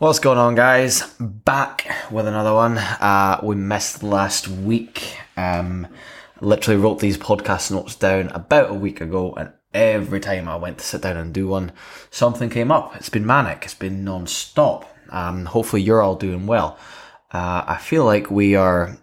What's 0.00 0.20
going 0.20 0.38
on, 0.38 0.54
guys? 0.54 1.02
Back 1.18 1.90
with 2.12 2.28
another 2.28 2.54
one. 2.54 2.78
Uh, 2.78 3.40
we 3.42 3.56
missed 3.56 4.04
last 4.04 4.46
week. 4.46 5.18
Um, 5.36 5.88
literally 6.40 6.80
wrote 6.80 7.00
these 7.00 7.18
podcast 7.18 7.72
notes 7.72 7.96
down 7.96 8.28
about 8.28 8.70
a 8.70 8.74
week 8.74 9.00
ago, 9.00 9.34
and 9.34 9.50
every 9.74 10.20
time 10.20 10.48
I 10.48 10.54
went 10.54 10.78
to 10.78 10.84
sit 10.84 11.02
down 11.02 11.16
and 11.16 11.34
do 11.34 11.48
one, 11.48 11.72
something 12.12 12.48
came 12.48 12.70
up. 12.70 12.94
It's 12.94 13.08
been 13.08 13.26
manic. 13.26 13.64
It's 13.64 13.74
been 13.74 14.04
non-stop. 14.04 14.88
Um, 15.08 15.46
hopefully, 15.46 15.82
you're 15.82 16.00
all 16.00 16.14
doing 16.14 16.46
well. 16.46 16.78
Uh, 17.32 17.64
I 17.66 17.78
feel 17.78 18.04
like 18.04 18.30
we 18.30 18.54
are 18.54 18.96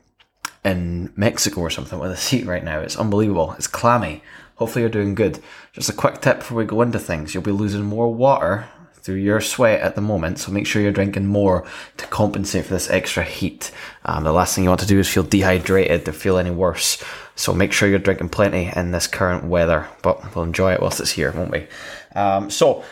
in 0.63 1.11
Mexico 1.17 1.59
or 1.59 1.69
something 1.69 1.99
with 1.99 2.11
a 2.11 2.15
seat 2.15 2.45
right 2.45 2.63
now. 2.63 2.79
It's 2.79 2.95
unbelievable. 2.95 3.53
It's 3.57 3.67
clammy. 3.67 4.23
Hopefully, 4.55 4.83
you're 4.83 4.89
doing 4.89 5.13
good. 5.13 5.43
Just 5.73 5.89
a 5.89 5.93
quick 5.93 6.21
tip 6.21 6.37
before 6.39 6.59
we 6.59 6.63
go 6.63 6.81
into 6.81 6.99
things: 6.99 7.33
you'll 7.33 7.43
be 7.43 7.51
losing 7.51 7.83
more 7.83 8.13
water 8.13 8.69
through 9.05 9.15
your 9.15 9.39
sweat 9.39 9.81
at 9.81 9.93
the 9.93 10.01
moment. 10.01 10.39
So 10.39 10.51
make 10.51 10.65
sure 10.65 10.81
you're 10.81 10.91
drinking 10.91 11.27
more 11.27 11.63
to 11.97 12.07
compensate 12.07 12.65
for 12.65 12.73
this 12.73 12.89
extra 12.89 13.21
heat. 13.23 13.69
Um, 14.03 14.23
the 14.23 14.31
last 14.31 14.55
thing 14.55 14.63
you 14.63 14.69
want 14.71 14.79
to 14.81 14.87
do 14.87 14.97
is 14.97 15.07
feel 15.07 15.21
dehydrated 15.21 16.07
or 16.09 16.11
feel 16.11 16.39
any 16.39 16.49
worse. 16.49 17.03
So 17.35 17.53
make 17.53 17.71
sure 17.71 17.87
you're 17.87 17.99
drinking 17.99 18.29
plenty 18.29 18.71
in 18.75 18.89
this 18.89 19.05
current 19.05 19.43
weather, 19.43 19.87
but 20.01 20.33
we'll 20.33 20.43
enjoy 20.43 20.73
it 20.73 20.81
whilst 20.81 20.99
it's 20.99 21.11
here, 21.11 21.31
won't 21.31 21.51
we? 21.51 21.67
Um, 22.15 22.49
so 22.49 22.83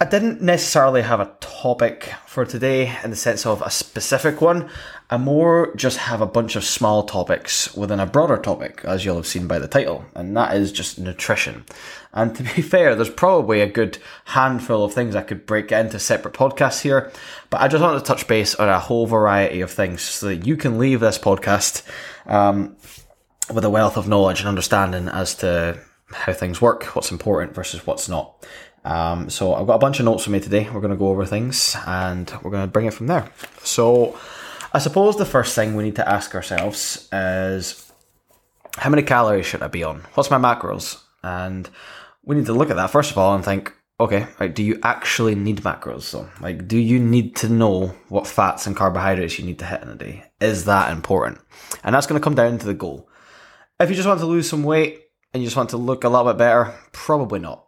I 0.00 0.06
didn't 0.06 0.42
necessarily 0.42 1.02
have 1.02 1.20
a 1.20 1.32
topic 1.38 2.12
for 2.26 2.44
today 2.44 2.98
in 3.04 3.10
the 3.10 3.16
sense 3.16 3.46
of 3.46 3.62
a 3.62 3.70
specific 3.70 4.40
one. 4.40 4.68
I 5.08 5.18
more 5.18 5.72
just 5.76 5.98
have 5.98 6.20
a 6.20 6.26
bunch 6.26 6.56
of 6.56 6.64
small 6.64 7.04
topics 7.04 7.72
within 7.76 8.00
a 8.00 8.06
broader 8.06 8.36
topic, 8.36 8.80
as 8.84 9.04
you'll 9.04 9.14
have 9.14 9.26
seen 9.26 9.46
by 9.46 9.60
the 9.60 9.68
title, 9.68 10.04
and 10.16 10.36
that 10.36 10.56
is 10.56 10.72
just 10.72 10.98
nutrition. 10.98 11.64
And 12.12 12.34
to 12.34 12.42
be 12.42 12.60
fair, 12.62 12.96
there's 12.96 13.08
probably 13.08 13.60
a 13.60 13.68
good 13.68 13.98
handful 14.24 14.82
of 14.82 14.92
things 14.92 15.14
I 15.14 15.22
could 15.22 15.46
break 15.46 15.70
into 15.70 16.00
separate 16.00 16.34
podcasts 16.34 16.82
here, 16.82 17.12
but 17.48 17.60
I 17.60 17.68
just 17.68 17.80
want 17.80 17.96
to 17.96 18.04
touch 18.04 18.26
base 18.26 18.56
on 18.56 18.68
a 18.68 18.80
whole 18.80 19.06
variety 19.06 19.60
of 19.60 19.70
things 19.70 20.02
so 20.02 20.26
that 20.26 20.44
you 20.44 20.56
can 20.56 20.76
leave 20.76 20.98
this 20.98 21.18
podcast 21.18 21.84
um, 22.26 22.76
with 23.54 23.64
a 23.64 23.70
wealth 23.70 23.96
of 23.96 24.08
knowledge 24.08 24.40
and 24.40 24.48
understanding 24.48 25.06
as 25.06 25.36
to 25.36 25.80
how 26.10 26.32
things 26.32 26.60
work, 26.60 26.84
what's 26.96 27.12
important 27.12 27.54
versus 27.54 27.86
what's 27.86 28.08
not. 28.08 28.44
Um, 28.84 29.30
so 29.30 29.54
I've 29.54 29.66
got 29.66 29.76
a 29.76 29.78
bunch 29.78 29.98
of 29.98 30.04
notes 30.04 30.24
for 30.24 30.30
me 30.30 30.40
today. 30.40 30.68
We're 30.70 30.80
going 30.80 30.90
to 30.90 30.96
go 30.96 31.08
over 31.08 31.24
things 31.24 31.76
and 31.86 32.30
we're 32.42 32.50
going 32.50 32.64
to 32.64 32.70
bring 32.70 32.86
it 32.86 32.94
from 32.94 33.06
there. 33.06 33.30
So 33.62 34.18
I 34.72 34.78
suppose 34.78 35.16
the 35.16 35.24
first 35.24 35.54
thing 35.54 35.74
we 35.74 35.84
need 35.84 35.96
to 35.96 36.08
ask 36.08 36.34
ourselves 36.34 37.08
is 37.12 37.90
how 38.76 38.90
many 38.90 39.02
calories 39.02 39.46
should 39.46 39.62
I 39.62 39.68
be 39.68 39.84
on? 39.84 40.00
What's 40.14 40.30
my 40.30 40.38
macros? 40.38 41.00
And 41.22 41.68
we 42.24 42.36
need 42.36 42.46
to 42.46 42.52
look 42.52 42.70
at 42.70 42.76
that 42.76 42.90
first 42.90 43.10
of 43.10 43.18
all 43.18 43.34
and 43.34 43.44
think, 43.44 43.72
okay, 44.00 44.26
right, 44.40 44.54
do 44.54 44.62
you 44.62 44.78
actually 44.82 45.34
need 45.34 45.58
macros? 45.58 46.02
So, 46.02 46.28
like, 46.40 46.66
do 46.66 46.78
you 46.78 46.98
need 46.98 47.36
to 47.36 47.48
know 47.48 47.94
what 48.08 48.26
fats 48.26 48.66
and 48.66 48.76
carbohydrates 48.76 49.38
you 49.38 49.46
need 49.46 49.60
to 49.60 49.66
hit 49.66 49.82
in 49.82 49.88
a 49.88 49.94
day? 49.94 50.24
Is 50.40 50.64
that 50.64 50.92
important? 50.92 51.38
And 51.82 51.94
that's 51.94 52.06
going 52.06 52.20
to 52.20 52.24
come 52.24 52.34
down 52.34 52.58
to 52.58 52.66
the 52.66 52.74
goal. 52.74 53.08
If 53.80 53.90
you 53.90 53.96
just 53.96 54.08
want 54.08 54.20
to 54.20 54.26
lose 54.26 54.48
some 54.48 54.64
weight 54.64 55.02
and 55.32 55.42
you 55.42 55.46
just 55.46 55.56
want 55.56 55.70
to 55.70 55.76
look 55.76 56.04
a 56.04 56.08
little 56.08 56.26
bit 56.26 56.38
better, 56.38 56.74
probably 56.92 57.40
not. 57.40 57.63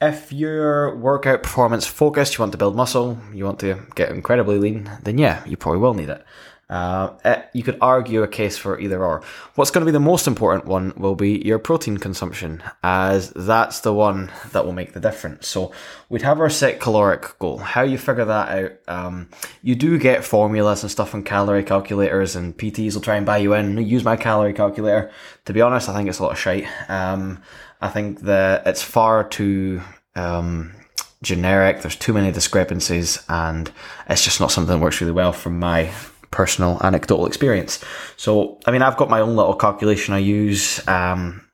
If 0.00 0.32
your 0.32 0.94
workout 0.94 1.42
performance 1.42 1.84
focused, 1.84 2.38
you 2.38 2.42
want 2.42 2.52
to 2.52 2.58
build 2.58 2.76
muscle, 2.76 3.18
you 3.34 3.44
want 3.44 3.58
to 3.60 3.80
get 3.96 4.10
incredibly 4.10 4.56
lean, 4.56 4.88
then 5.02 5.18
yeah, 5.18 5.44
you 5.44 5.56
probably 5.56 5.80
will 5.80 5.94
need 5.94 6.08
it. 6.08 6.24
Uh, 6.70 7.14
it, 7.24 7.28
eh, 7.28 7.42
you 7.54 7.62
could 7.62 7.78
argue 7.80 8.22
a 8.22 8.28
case 8.28 8.56
for 8.56 8.78
either 8.78 9.02
or. 9.02 9.22
What's 9.54 9.70
going 9.72 9.80
to 9.80 9.90
be 9.90 9.92
the 9.92 9.98
most 9.98 10.28
important 10.28 10.66
one 10.66 10.92
will 10.96 11.16
be 11.16 11.38
your 11.38 11.58
protein 11.58 11.96
consumption, 11.96 12.62
as 12.84 13.30
that's 13.30 13.80
the 13.80 13.92
one 13.92 14.30
that 14.52 14.64
will 14.64 14.74
make 14.74 14.92
the 14.92 15.00
difference. 15.00 15.48
So 15.48 15.72
we'd 16.10 16.22
have 16.22 16.38
our 16.38 16.50
set 16.50 16.78
caloric 16.78 17.38
goal. 17.38 17.58
How 17.58 17.82
you 17.82 17.98
figure 17.98 18.26
that 18.26 18.48
out? 18.50 18.72
Um, 18.86 19.30
you 19.62 19.74
do 19.74 19.98
get 19.98 20.24
formulas 20.24 20.82
and 20.82 20.92
stuff 20.92 21.14
and 21.14 21.24
calorie 21.24 21.64
calculators, 21.64 22.36
and 22.36 22.56
PTs 22.56 22.94
will 22.94 23.00
try 23.00 23.16
and 23.16 23.26
buy 23.26 23.38
you 23.38 23.54
in. 23.54 23.78
Use 23.78 24.04
my 24.04 24.16
calorie 24.16 24.52
calculator. 24.52 25.10
To 25.46 25.52
be 25.52 25.62
honest, 25.62 25.88
I 25.88 25.94
think 25.94 26.08
it's 26.08 26.18
a 26.18 26.22
lot 26.22 26.32
of 26.32 26.38
shite. 26.38 26.68
Um, 26.88 27.42
I 27.80 27.88
think 27.88 28.20
that 28.20 28.66
it's 28.66 28.82
far 28.82 29.24
too 29.28 29.82
um, 30.16 30.74
generic. 31.22 31.82
There's 31.82 31.96
too 31.96 32.12
many 32.12 32.32
discrepancies, 32.32 33.24
and 33.28 33.70
it's 34.08 34.24
just 34.24 34.40
not 34.40 34.50
something 34.50 34.78
that 34.78 34.82
works 34.82 35.00
really 35.00 35.12
well 35.12 35.32
from 35.32 35.58
my 35.58 35.90
personal 36.30 36.78
anecdotal 36.82 37.26
experience. 37.26 37.82
So, 38.16 38.60
I 38.66 38.70
mean, 38.70 38.82
I've 38.82 38.96
got 38.96 39.08
my 39.08 39.20
own 39.20 39.36
little 39.36 39.54
calculation 39.54 40.14
I 40.14 40.18
use. 40.18 40.86
Um, 40.86 41.44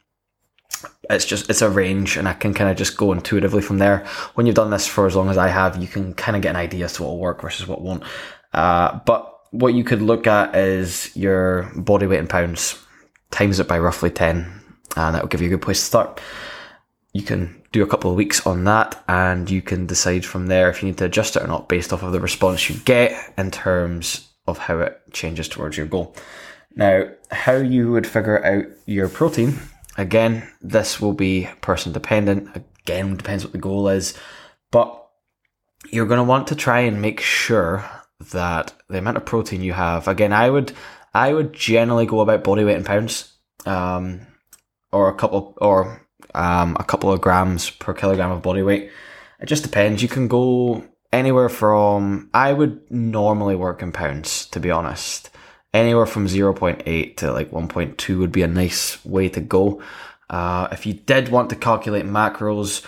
it's 1.11 1.27
just 1.27 1.51
it's 1.51 1.63
a 1.63 1.69
range, 1.69 2.17
and 2.17 2.27
I 2.27 2.33
can 2.33 2.55
kind 2.55 2.71
of 2.71 2.77
just 2.77 2.97
go 2.97 3.13
intuitively 3.13 3.61
from 3.61 3.79
there. 3.79 4.07
When 4.35 4.47
you've 4.47 4.57
done 4.57 4.71
this 4.71 4.87
for 4.87 5.07
as 5.07 5.15
long 5.15 5.29
as 5.29 5.37
I 5.37 5.49
have, 5.49 5.77
you 5.77 5.87
can 5.87 6.15
kind 6.15 6.37
of 6.37 6.43
get 6.43 6.51
an 6.51 6.57
idea 6.57 6.87
as 6.87 6.95
to 6.95 7.03
what 7.03 7.11
will 7.11 7.19
work 7.19 7.43
versus 7.43 7.67
what 7.67 7.83
won't. 7.83 8.03
Uh, 8.55 9.01
but 9.05 9.31
what 9.51 9.75
you 9.75 9.85
could 9.85 10.01
look 10.03 10.27
at 10.27 10.57
is 10.57 11.15
your 11.15 11.71
body 11.77 12.07
weight 12.07 12.21
in 12.21 12.27
pounds, 12.27 12.83
times 13.31 13.61
it 13.61 13.69
by 13.69 13.79
roughly 13.79 14.11
ten, 14.11 14.64
and 14.97 15.15
that 15.15 15.23
will 15.23 15.29
give 15.29 15.41
you 15.41 15.49
a 15.49 15.51
good 15.51 15.63
place 15.63 15.81
to 15.81 15.87
start. 15.87 16.21
You 17.13 17.23
can 17.23 17.63
do 17.73 17.83
a 17.83 17.87
couple 17.87 18.11
of 18.11 18.17
weeks 18.17 18.47
on 18.47 18.65
that, 18.65 19.03
and 19.09 19.49
you 19.49 19.63
can 19.63 19.87
decide 19.87 20.25
from 20.25 20.47
there 20.47 20.69
if 20.71 20.83
you 20.83 20.89
need 20.89 20.99
to 20.99 21.05
adjust 21.05 21.37
it 21.37 21.43
or 21.43 21.47
not 21.47 21.69
based 21.69 21.93
off 21.93 22.03
of 22.03 22.13
the 22.13 22.21
response 22.21 22.69
you 22.69 22.77
get 22.77 23.35
in 23.39 23.51
terms 23.51 24.29
of 24.47 24.59
how 24.59 24.79
it 24.81 25.01
changes 25.13 25.49
towards 25.49 25.77
your 25.77 25.87
goal. 25.87 26.15
Now, 26.77 27.09
how 27.31 27.55
you 27.55 27.93
would 27.93 28.07
figure 28.07 28.45
out 28.45 28.67
your 28.87 29.09
protein, 29.09 29.59
again, 29.97 30.51
this 30.61 31.01
will 31.01 31.13
be 31.13 31.49
person 31.61 31.93
dependent. 31.93 32.49
Again, 32.85 33.17
depends 33.17 33.45
what 33.45 33.53
the 33.53 33.59
goal 33.59 33.89
is, 33.89 34.15
but 34.71 35.09
you're 35.91 36.07
going 36.07 36.19
to 36.19 36.25
want 36.25 36.49
to 36.49 36.57
try 36.57 36.81
and 36.81 37.01
make 37.01 37.21
sure 37.21 37.89
that 38.33 38.73
the 38.89 38.99
amount 38.99 39.17
of 39.17 39.25
protein 39.25 39.63
you 39.63 39.73
have, 39.73 40.09
again, 40.09 40.33
I 40.33 40.51
would, 40.51 40.73
I 41.13 41.33
would 41.33 41.53
generally 41.53 42.07
go 42.07 42.21
about 42.21 42.45
body 42.45 42.65
weight 42.65 42.77
in 42.77 42.85
pounds, 42.85 43.33
um, 43.67 44.27
or 44.95 45.09
a 45.09 45.15
couple, 45.15 45.55
or, 45.61 46.07
um, 46.35 46.77
a 46.81 46.85
couple 46.85 47.13
of 47.13 47.21
grams 47.21 47.71
per 47.71 47.93
kilogram 47.93 48.31
of 48.31 48.43
body 48.43 48.63
weight. 48.63 48.91
It 49.41 49.47
just 49.47 49.63
depends. 49.63 50.03
You 50.03 50.09
can 50.09 50.29
go 50.29 50.85
anywhere 51.15 51.49
from 51.49 52.29
I 52.35 52.53
would 52.53 52.91
normally 52.91 53.55
work 53.55 53.83
in 53.83 53.93
pounds 53.93 54.47
to 54.47 54.61
be 54.61 54.71
honest. 54.71 55.31
Anywhere 55.73 56.07
from 56.07 56.27
0.8 56.27 57.17
to 57.17 57.33
like 57.33 57.51
1.2 57.51 58.19
would 58.19 58.33
be 58.33 58.43
a 58.43 58.49
nice 58.49 59.05
way 59.05 59.29
to 59.29 59.41
go. 59.41 59.83
Uh, 60.31 60.69
if 60.73 60.87
you 60.87 60.95
did 60.95 61.29
want 61.29 61.51
to 61.51 61.57
calculate 61.57 62.05
macros, 62.05 62.85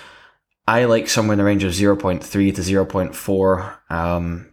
I 0.69 0.84
like 0.84 1.09
somewhere 1.09 1.34
in 1.34 1.38
the 1.38 1.44
range 1.44 1.65
of 1.65 1.73
0.3 1.73 2.21
to 2.21 2.61
0.4 2.61 3.77
um, 3.91 4.53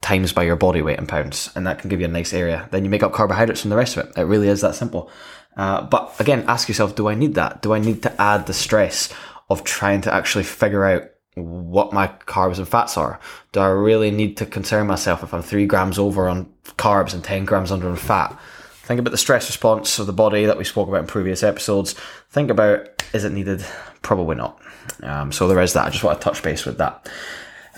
times 0.00 0.32
by 0.32 0.42
your 0.42 0.56
body 0.56 0.82
weight 0.82 0.98
in 0.98 1.06
pounds, 1.06 1.50
and 1.54 1.66
that 1.66 1.78
can 1.78 1.88
give 1.88 2.00
you 2.00 2.06
a 2.06 2.10
nice 2.10 2.32
area. 2.32 2.68
Then 2.70 2.84
you 2.84 2.90
make 2.90 3.02
up 3.02 3.12
carbohydrates 3.12 3.62
from 3.62 3.70
the 3.70 3.76
rest 3.76 3.96
of 3.96 4.06
it. 4.06 4.18
It 4.18 4.24
really 4.24 4.48
is 4.48 4.60
that 4.60 4.74
simple. 4.74 5.10
Uh, 5.56 5.82
but 5.82 6.14
again, 6.18 6.44
ask 6.48 6.68
yourself, 6.68 6.94
do 6.94 7.08
I 7.08 7.14
need 7.14 7.34
that? 7.34 7.62
Do 7.62 7.74
I 7.74 7.78
need 7.78 8.02
to 8.02 8.20
add 8.20 8.46
the 8.46 8.54
stress 8.54 9.12
of 9.50 9.64
trying 9.64 10.00
to 10.02 10.12
actually 10.12 10.44
figure 10.44 10.84
out 10.84 11.10
what 11.34 11.92
my 11.92 12.08
carbs 12.26 12.58
and 12.58 12.68
fats 12.68 12.96
are. 12.96 13.18
Do 13.52 13.60
I 13.60 13.68
really 13.68 14.10
need 14.10 14.36
to 14.38 14.46
concern 14.46 14.86
myself 14.86 15.22
if 15.22 15.32
I'm 15.32 15.42
three 15.42 15.66
grams 15.66 15.98
over 15.98 16.28
on 16.28 16.52
carbs 16.76 17.14
and 17.14 17.24
10 17.24 17.44
grams 17.44 17.72
under 17.72 17.88
on 17.88 17.96
fat? 17.96 18.38
Think 18.82 19.00
about 19.00 19.12
the 19.12 19.18
stress 19.18 19.48
response 19.48 19.98
of 19.98 20.06
the 20.06 20.12
body 20.12 20.44
that 20.44 20.58
we 20.58 20.64
spoke 20.64 20.88
about 20.88 21.00
in 21.00 21.06
previous 21.06 21.42
episodes. 21.42 21.94
Think 22.30 22.50
about 22.50 22.88
is 23.14 23.24
it 23.24 23.32
needed? 23.32 23.64
Probably 24.02 24.36
not. 24.36 24.60
Um, 25.02 25.32
so 25.32 25.46
there 25.46 25.60
is 25.60 25.74
that. 25.74 25.86
I 25.86 25.90
just 25.90 26.02
want 26.02 26.20
to 26.20 26.24
touch 26.24 26.42
base 26.42 26.64
with 26.64 26.78
that. 26.78 27.08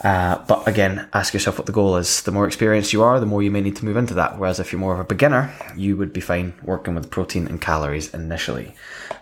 Uh, 0.05 0.45
but 0.47 0.69
again, 0.69 1.09
ask 1.15 1.33
yourself 1.33 1.59
what 1.59 1.67
the 1.67 1.73
goal 1.73 1.97
is. 1.97 2.23
The 2.23 2.31
more 2.31 2.47
experienced 2.47 2.93
you 2.93 3.03
are, 3.03 3.19
the 3.19 3.27
more 3.27 3.43
you 3.43 3.51
may 3.51 3.63
need 3.63 3.77
to 3.77 3.87
move 3.87 3.97
into 3.97 4.15
that. 4.15 4.39
Whereas 4.39 4.61
if 4.61 4.71
you're 4.71 4.81
more 4.81 4.93
of 4.93 5.01
a 5.01 5.05
beginner, 5.05 5.53
you 5.77 5.97
would 5.97 6.13
be 6.13 6.21
fine 6.21 6.53
working 6.63 6.95
with 6.95 7.11
protein 7.11 7.47
and 7.49 7.61
calories 7.61 8.13
initially. 8.13 8.75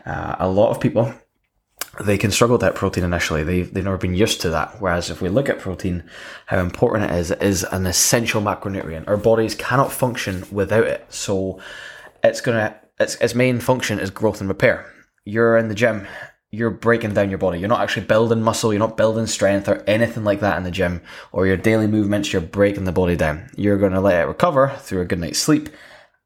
Uh, 0.04 0.34
a 0.40 0.48
lot 0.48 0.70
of 0.70 0.80
people 0.80 1.14
they 2.00 2.16
can 2.16 2.30
struggle 2.30 2.56
with 2.56 2.62
hit 2.62 2.74
protein 2.74 3.04
initially. 3.04 3.42
They've, 3.42 3.72
they've 3.72 3.84
never 3.84 3.98
been 3.98 4.14
used 4.14 4.40
to 4.42 4.50
that. 4.50 4.80
Whereas 4.80 5.10
if 5.10 5.20
we 5.20 5.28
look 5.28 5.48
at 5.48 5.58
protein, 5.58 6.04
how 6.46 6.58
important 6.58 7.10
it 7.10 7.16
is, 7.16 7.30
it 7.30 7.42
is 7.42 7.64
an 7.64 7.86
essential 7.86 8.40
macronutrient. 8.40 9.08
Our 9.08 9.16
bodies 9.18 9.54
cannot 9.54 9.92
function 9.92 10.44
without 10.50 10.84
it. 10.84 11.04
So 11.10 11.60
it's 12.24 12.40
gonna, 12.40 12.76
its, 12.98 13.16
its 13.16 13.34
main 13.34 13.60
function 13.60 13.98
is 13.98 14.10
growth 14.10 14.40
and 14.40 14.48
repair. 14.48 14.90
You're 15.24 15.58
in 15.58 15.68
the 15.68 15.74
gym, 15.74 16.06
you're 16.52 16.70
breaking 16.70 17.14
down 17.14 17.30
your 17.30 17.38
body. 17.38 17.58
You're 17.58 17.68
not 17.68 17.80
actually 17.80 18.06
building 18.06 18.42
muscle, 18.42 18.72
you're 18.72 18.78
not 18.78 18.96
building 18.96 19.26
strength 19.26 19.68
or 19.68 19.82
anything 19.86 20.22
like 20.22 20.40
that 20.40 20.58
in 20.58 20.62
the 20.62 20.70
gym 20.70 21.00
or 21.32 21.46
your 21.46 21.56
daily 21.56 21.86
movements, 21.86 22.32
you're 22.32 22.42
breaking 22.42 22.84
the 22.84 22.92
body 22.92 23.16
down. 23.16 23.50
You're 23.56 23.78
gonna 23.78 24.00
let 24.00 24.22
it 24.22 24.28
recover 24.28 24.68
through 24.78 25.00
a 25.00 25.06
good 25.06 25.18
night's 25.18 25.38
sleep 25.38 25.70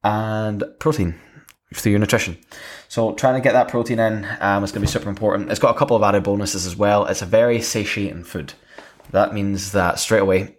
and 0.03 0.63
protein 0.79 1.15
through 1.75 1.93
your 1.93 1.99
nutrition. 1.99 2.39
So 2.89 3.15
trying 3.15 3.35
to 3.35 3.41
get 3.41 3.53
that 3.53 3.69
protein 3.69 3.99
in 3.99 4.27
um, 4.41 4.63
is 4.65 4.73
going 4.73 4.81
to 4.81 4.87
be 4.87 4.87
super 4.87 5.09
important. 5.09 5.51
It's 5.51 5.61
got 5.61 5.75
a 5.75 5.79
couple 5.79 5.97
of 5.97 6.03
added 6.03 6.23
bonuses 6.23 6.65
as 6.65 6.77
well. 6.77 7.07
It's 7.07 7.23
a 7.23 7.27
very 7.27 7.61
satiating 7.61 8.25
food. 8.25 8.55
That 9.11 9.35
means 9.35 9.73
that 9.73 9.99
straight 9.99 10.23
away 10.23 10.57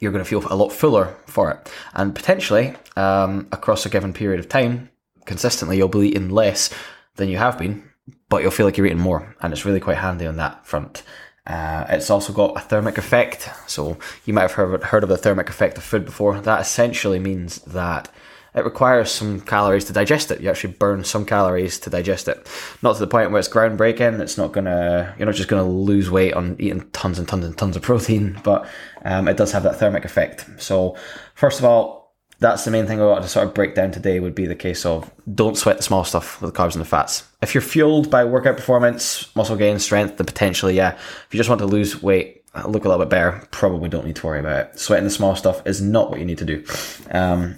you're 0.00 0.12
going 0.12 0.24
to 0.24 0.28
feel 0.28 0.44
a 0.50 0.56
lot 0.56 0.70
fuller 0.72 1.14
for 1.26 1.50
it, 1.50 1.70
and 1.92 2.14
potentially 2.14 2.74
um, 2.96 3.46
across 3.52 3.84
a 3.84 3.90
given 3.90 4.12
period 4.12 4.40
of 4.40 4.48
time, 4.48 4.90
consistently 5.26 5.76
you'll 5.76 5.88
be 5.88 6.08
eating 6.08 6.30
less 6.30 6.70
than 7.16 7.28
you 7.28 7.36
have 7.36 7.58
been, 7.58 7.88
but 8.34 8.42
you'll 8.42 8.50
feel 8.50 8.66
like 8.66 8.76
you're 8.76 8.86
eating 8.86 8.98
more, 8.98 9.32
and 9.40 9.52
it's 9.52 9.64
really 9.64 9.78
quite 9.78 9.98
handy 9.98 10.26
on 10.26 10.38
that 10.38 10.66
front. 10.66 11.04
Uh, 11.46 11.86
it's 11.88 12.10
also 12.10 12.32
got 12.32 12.56
a 12.56 12.60
thermic 12.60 12.98
effect. 12.98 13.48
So 13.68 13.96
you 14.24 14.34
might 14.34 14.40
have 14.40 14.52
heard, 14.54 14.82
heard 14.82 15.04
of 15.04 15.08
the 15.08 15.16
thermic 15.16 15.48
effect 15.48 15.78
of 15.78 15.84
food 15.84 16.04
before. 16.04 16.40
That 16.40 16.60
essentially 16.60 17.20
means 17.20 17.58
that 17.58 18.10
it 18.52 18.64
requires 18.64 19.12
some 19.12 19.40
calories 19.40 19.84
to 19.84 19.92
digest 19.92 20.32
it. 20.32 20.40
You 20.40 20.50
actually 20.50 20.72
burn 20.72 21.04
some 21.04 21.24
calories 21.24 21.78
to 21.78 21.90
digest 21.90 22.26
it. 22.26 22.44
Not 22.82 22.94
to 22.94 22.98
the 22.98 23.06
point 23.06 23.30
where 23.30 23.38
it's 23.38 23.48
groundbreaking. 23.48 24.18
It's 24.18 24.36
not 24.36 24.50
gonna, 24.50 25.14
you're 25.16 25.26
not 25.26 25.36
just 25.36 25.48
gonna 25.48 25.62
lose 25.62 26.10
weight 26.10 26.34
on 26.34 26.56
eating 26.58 26.90
tons 26.90 27.20
and 27.20 27.28
tons 27.28 27.44
and 27.44 27.56
tons 27.56 27.76
of 27.76 27.82
protein, 27.82 28.40
but 28.42 28.66
um, 29.04 29.28
it 29.28 29.36
does 29.36 29.52
have 29.52 29.62
that 29.62 29.76
thermic 29.76 30.04
effect. 30.04 30.44
So 30.58 30.96
first 31.36 31.60
of 31.60 31.66
all, 31.66 32.03
that's 32.44 32.64
the 32.64 32.70
main 32.70 32.86
thing 32.86 33.00
I 33.00 33.06
want 33.06 33.22
to 33.22 33.28
sort 33.28 33.46
of 33.46 33.54
break 33.54 33.74
down 33.74 33.90
today 33.90 34.20
would 34.20 34.34
be 34.34 34.46
the 34.46 34.54
case 34.54 34.84
of 34.84 35.10
don't 35.32 35.56
sweat 35.56 35.78
the 35.78 35.82
small 35.82 36.04
stuff 36.04 36.40
with 36.40 36.52
the 36.52 36.58
carbs 36.58 36.74
and 36.74 36.80
the 36.82 36.88
fats. 36.88 37.26
If 37.40 37.54
you're 37.54 37.62
fueled 37.62 38.10
by 38.10 38.24
workout 38.24 38.56
performance, 38.56 39.34
muscle 39.34 39.56
gain, 39.56 39.78
strength, 39.78 40.18
then 40.18 40.26
potentially, 40.26 40.76
yeah. 40.76 40.92
If 40.92 41.28
you 41.30 41.38
just 41.38 41.48
want 41.48 41.60
to 41.60 41.66
lose 41.66 42.02
weight, 42.02 42.42
look 42.66 42.84
a 42.84 42.88
little 42.88 43.04
bit 43.04 43.08
better, 43.08 43.48
probably 43.50 43.88
don't 43.88 44.04
need 44.04 44.16
to 44.16 44.26
worry 44.26 44.40
about 44.40 44.66
it. 44.66 44.78
Sweating 44.78 45.04
the 45.04 45.10
small 45.10 45.34
stuff 45.34 45.66
is 45.66 45.80
not 45.80 46.10
what 46.10 46.20
you 46.20 46.26
need 46.26 46.38
to 46.38 46.44
do. 46.44 46.64
Um, 47.10 47.56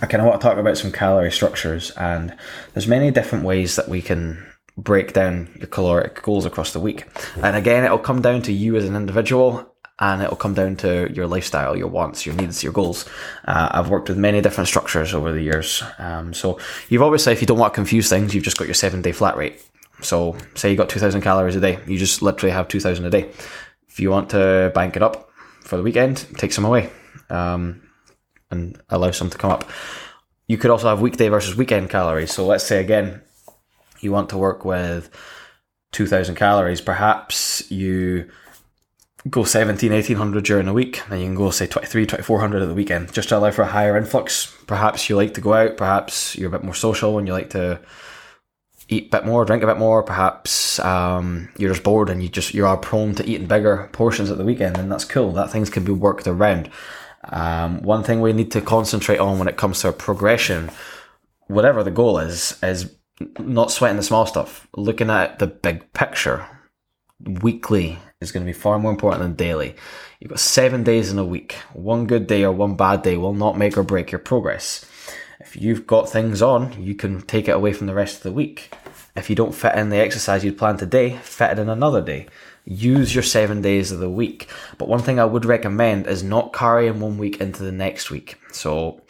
I 0.00 0.06
kind 0.06 0.20
of 0.20 0.26
want 0.26 0.40
to 0.40 0.46
talk 0.46 0.58
about 0.58 0.76
some 0.76 0.90
calorie 0.90 1.30
structures, 1.30 1.92
and 1.92 2.36
there's 2.74 2.88
many 2.88 3.12
different 3.12 3.44
ways 3.44 3.76
that 3.76 3.88
we 3.88 4.02
can 4.02 4.44
break 4.76 5.12
down 5.12 5.48
your 5.58 5.68
caloric 5.68 6.22
goals 6.22 6.44
across 6.44 6.72
the 6.72 6.80
week. 6.80 7.04
And 7.42 7.56
again, 7.56 7.84
it'll 7.84 7.98
come 7.98 8.22
down 8.22 8.42
to 8.42 8.52
you 8.52 8.74
as 8.76 8.84
an 8.84 8.96
individual 8.96 9.71
and 9.98 10.22
it'll 10.22 10.36
come 10.36 10.54
down 10.54 10.76
to 10.76 11.10
your 11.12 11.26
lifestyle, 11.26 11.76
your 11.76 11.88
wants, 11.88 12.26
your 12.26 12.34
needs, 12.34 12.62
your 12.62 12.72
goals. 12.72 13.08
Uh, 13.44 13.68
I've 13.70 13.88
worked 13.88 14.08
with 14.08 14.18
many 14.18 14.40
different 14.40 14.68
structures 14.68 15.14
over 15.14 15.32
the 15.32 15.42
years. 15.42 15.82
Um, 15.98 16.34
so 16.34 16.58
you've 16.88 17.02
obviously, 17.02 17.32
if 17.32 17.40
you 17.40 17.46
don't 17.46 17.58
want 17.58 17.72
to 17.72 17.76
confuse 17.76 18.08
things, 18.08 18.34
you've 18.34 18.44
just 18.44 18.58
got 18.58 18.66
your 18.66 18.74
seven 18.74 19.02
day 19.02 19.12
flat 19.12 19.36
rate. 19.36 19.62
So 20.00 20.36
say 20.54 20.70
you 20.70 20.76
got 20.76 20.88
2000 20.88 21.20
calories 21.20 21.56
a 21.56 21.60
day, 21.60 21.78
you 21.86 21.98
just 21.98 22.22
literally 22.22 22.52
have 22.52 22.68
2000 22.68 23.04
a 23.04 23.10
day. 23.10 23.30
If 23.88 24.00
you 24.00 24.10
want 24.10 24.30
to 24.30 24.72
bank 24.74 24.96
it 24.96 25.02
up 25.02 25.30
for 25.60 25.76
the 25.76 25.82
weekend, 25.82 26.26
take 26.38 26.52
some 26.52 26.64
away. 26.64 26.90
Um, 27.30 27.82
and 28.52 28.80
allow 28.90 29.10
some 29.10 29.30
to 29.30 29.38
come 29.38 29.50
up. 29.50 29.68
You 30.46 30.58
could 30.58 30.70
also 30.70 30.88
have 30.88 31.00
weekday 31.00 31.28
versus 31.28 31.56
weekend 31.56 31.90
calories. 31.90 32.32
So 32.32 32.46
let's 32.46 32.64
say 32.64 32.80
again, 32.80 33.22
you 34.00 34.12
want 34.12 34.28
to 34.30 34.36
work 34.36 34.64
with 34.64 35.10
2000 35.92 36.34
calories. 36.34 36.80
Perhaps 36.80 37.70
you 37.70 38.30
go 39.30 39.44
17, 39.44 39.92
1800 39.92 40.44
during 40.44 40.66
the 40.66 40.72
week, 40.72 41.02
then 41.08 41.20
you 41.20 41.26
can 41.26 41.34
go 41.34 41.50
say 41.50 41.66
23, 41.66 42.06
2400 42.06 42.62
at 42.62 42.68
the 42.68 42.74
weekend 42.74 43.12
just 43.12 43.28
to 43.28 43.38
allow 43.38 43.50
for 43.50 43.62
a 43.62 43.68
higher 43.68 43.96
influx. 43.96 44.54
Perhaps 44.66 45.08
you 45.08 45.16
like 45.16 45.34
to 45.34 45.40
go 45.40 45.54
out, 45.54 45.76
perhaps 45.76 46.36
you're 46.36 46.48
a 46.48 46.52
bit 46.52 46.64
more 46.64 46.74
social 46.74 47.18
and 47.18 47.26
you 47.26 47.32
like 47.32 47.50
to 47.50 47.80
eat 48.88 49.06
a 49.06 49.18
bit 49.18 49.26
more, 49.26 49.44
drink 49.44 49.62
a 49.62 49.66
bit 49.66 49.78
more. 49.78 50.02
Perhaps 50.02 50.78
um, 50.80 51.48
you're 51.56 51.70
just 51.70 51.82
bored 51.84 52.10
and 52.10 52.22
you 52.22 52.28
just 52.28 52.54
you 52.54 52.66
are 52.66 52.76
prone 52.76 53.14
to 53.14 53.24
eating 53.28 53.46
bigger 53.46 53.88
portions 53.92 54.30
at 54.30 54.38
the 54.38 54.44
weekend, 54.44 54.78
and 54.78 54.90
that's 54.90 55.04
cool. 55.04 55.32
That 55.32 55.50
things 55.50 55.70
can 55.70 55.84
be 55.84 55.92
worked 55.92 56.26
around. 56.26 56.70
Um, 57.24 57.82
one 57.82 58.02
thing 58.02 58.20
we 58.20 58.32
need 58.32 58.50
to 58.52 58.60
concentrate 58.60 59.18
on 59.18 59.38
when 59.38 59.48
it 59.48 59.56
comes 59.56 59.80
to 59.80 59.92
progression, 59.92 60.70
whatever 61.46 61.84
the 61.84 61.90
goal 61.90 62.18
is, 62.18 62.58
is 62.62 62.94
not 63.38 63.70
sweating 63.70 63.96
the 63.96 64.02
small 64.02 64.26
stuff. 64.26 64.66
Looking 64.76 65.10
at 65.10 65.38
the 65.38 65.46
big 65.46 65.92
picture. 65.92 66.46
Weekly 67.20 68.00
is 68.22 68.32
going 68.32 68.44
to 68.46 68.50
be 68.50 68.58
far 68.58 68.78
more 68.78 68.90
important 68.90 69.22
than 69.22 69.34
daily. 69.34 69.76
You've 70.20 70.30
got 70.30 70.40
seven 70.40 70.82
days 70.82 71.10
in 71.10 71.18
a 71.18 71.24
week. 71.24 71.54
One 71.72 72.06
good 72.06 72.26
day 72.26 72.44
or 72.44 72.52
one 72.52 72.76
bad 72.76 73.02
day 73.02 73.16
will 73.16 73.34
not 73.34 73.58
make 73.58 73.76
or 73.76 73.82
break 73.82 74.10
your 74.10 74.18
progress. 74.20 74.86
If 75.40 75.56
you've 75.56 75.86
got 75.86 76.08
things 76.08 76.40
on, 76.40 76.80
you 76.80 76.94
can 76.94 77.20
take 77.22 77.48
it 77.48 77.56
away 77.56 77.72
from 77.72 77.88
the 77.88 77.94
rest 77.94 78.18
of 78.18 78.22
the 78.22 78.32
week. 78.32 78.72
If 79.16 79.28
you 79.28 79.36
don't 79.36 79.54
fit 79.54 79.74
in 79.74 79.90
the 79.90 79.98
exercise 79.98 80.44
you'd 80.44 80.56
planned 80.56 80.78
today, 80.78 81.18
fit 81.18 81.50
it 81.50 81.58
in 81.58 81.68
another 81.68 82.00
day 82.00 82.28
use 82.64 83.14
your 83.14 83.24
seven 83.24 83.60
days 83.60 83.90
of 83.90 83.98
the 83.98 84.10
week. 84.10 84.48
But 84.78 84.88
one 84.88 85.00
thing 85.00 85.18
I 85.18 85.24
would 85.24 85.44
recommend 85.44 86.06
is 86.06 86.22
not 86.22 86.52
carrying 86.52 87.00
one 87.00 87.18
week 87.18 87.40
into 87.40 87.62
the 87.62 87.72
next 87.72 88.10
week. 88.10 88.36
So 88.52 89.00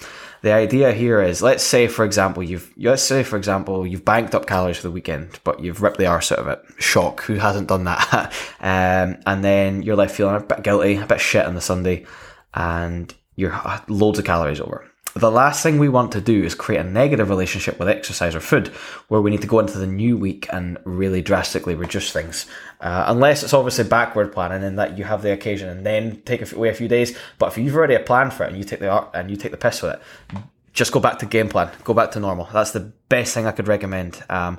the 0.42 0.52
idea 0.52 0.92
here 0.92 1.22
is 1.22 1.40
let's 1.40 1.62
say 1.62 1.86
for 1.86 2.04
example 2.04 2.42
you've 2.42 2.72
let's 2.76 3.02
say 3.02 3.22
for 3.22 3.36
example 3.36 3.86
you've 3.86 4.04
banked 4.04 4.34
up 4.34 4.46
calories 4.46 4.76
for 4.76 4.82
the 4.84 4.90
weekend, 4.90 5.38
but 5.44 5.60
you've 5.60 5.82
ripped 5.82 5.98
the 5.98 6.06
arse 6.06 6.32
out 6.32 6.40
of 6.40 6.48
it. 6.48 6.62
Shock, 6.78 7.22
who 7.22 7.34
hasn't 7.34 7.68
done 7.68 7.84
that? 7.84 8.32
um, 8.60 9.20
and 9.26 9.44
then 9.44 9.82
you're 9.82 9.96
left 9.96 10.14
feeling 10.14 10.36
a 10.36 10.40
bit 10.40 10.62
guilty, 10.62 10.96
a 10.96 11.06
bit 11.06 11.20
shit 11.20 11.46
on 11.46 11.54
the 11.54 11.60
Sunday, 11.60 12.06
and 12.54 13.14
you're 13.36 13.58
loads 13.88 14.18
of 14.18 14.24
calories 14.24 14.60
over. 14.60 14.91
The 15.14 15.30
last 15.30 15.62
thing 15.62 15.78
we 15.78 15.90
want 15.90 16.12
to 16.12 16.22
do 16.22 16.42
is 16.42 16.54
create 16.54 16.80
a 16.80 16.84
negative 16.84 17.28
relationship 17.28 17.78
with 17.78 17.88
exercise 17.88 18.34
or 18.34 18.40
food, 18.40 18.68
where 19.08 19.20
we 19.20 19.30
need 19.30 19.42
to 19.42 19.46
go 19.46 19.58
into 19.58 19.78
the 19.78 19.86
new 19.86 20.16
week 20.16 20.48
and 20.52 20.78
really 20.84 21.20
drastically 21.20 21.74
reduce 21.74 22.10
things. 22.10 22.46
Uh, 22.80 23.04
unless 23.08 23.42
it's 23.42 23.52
obviously 23.52 23.84
backward 23.84 24.32
planning 24.32 24.64
and 24.64 24.78
that 24.78 24.96
you 24.96 25.04
have 25.04 25.22
the 25.22 25.30
occasion 25.30 25.68
and 25.68 25.84
then 25.84 26.22
take 26.22 26.50
away 26.52 26.70
a 26.70 26.74
few 26.74 26.88
days. 26.88 27.16
But 27.38 27.52
if 27.52 27.58
you've 27.58 27.76
already 27.76 27.94
a 27.94 28.00
plan 28.00 28.30
for 28.30 28.44
it 28.44 28.48
and 28.48 28.56
you 28.56 28.64
take 28.64 28.80
the 28.80 28.88
art 28.88 29.10
and 29.12 29.30
you 29.30 29.36
take 29.36 29.50
the 29.50 29.58
piss 29.58 29.82
with 29.82 29.94
it, 29.94 30.00
just 30.72 30.92
go 30.92 31.00
back 31.00 31.18
to 31.18 31.26
game 31.26 31.48
plan, 31.48 31.70
go 31.84 31.92
back 31.92 32.12
to 32.12 32.20
normal. 32.20 32.48
That's 32.50 32.70
the 32.70 32.92
best 33.08 33.34
thing 33.34 33.46
I 33.46 33.52
could 33.52 33.68
recommend. 33.68 34.22
Um, 34.30 34.58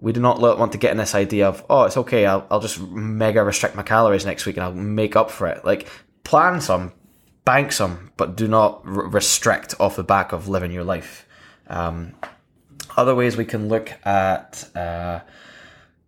we 0.00 0.12
do 0.12 0.20
not 0.20 0.40
want 0.40 0.72
to 0.72 0.78
get 0.78 0.92
in 0.92 0.96
this 0.96 1.16
idea 1.16 1.48
of 1.48 1.64
oh 1.68 1.82
it's 1.82 1.96
okay 1.96 2.24
I'll, 2.24 2.46
I'll 2.52 2.60
just 2.60 2.80
mega 2.80 3.42
restrict 3.42 3.74
my 3.74 3.82
calories 3.82 4.24
next 4.24 4.46
week 4.46 4.56
and 4.56 4.62
I'll 4.62 4.72
make 4.72 5.16
up 5.16 5.28
for 5.30 5.48
it. 5.48 5.64
Like 5.64 5.88
plan 6.22 6.60
some, 6.60 6.92
bank 7.48 7.72
some, 7.72 8.12
but 8.18 8.36
do 8.36 8.46
not 8.46 8.82
r- 8.84 9.08
restrict 9.08 9.74
off 9.80 9.96
the 9.96 10.04
back 10.04 10.32
of 10.32 10.48
living 10.48 10.70
your 10.70 10.84
life. 10.84 11.26
Um, 11.66 12.14
other 12.94 13.14
ways 13.14 13.38
we 13.38 13.46
can 13.46 13.68
look 13.68 13.90
at 14.04 14.68
uh, 14.76 15.20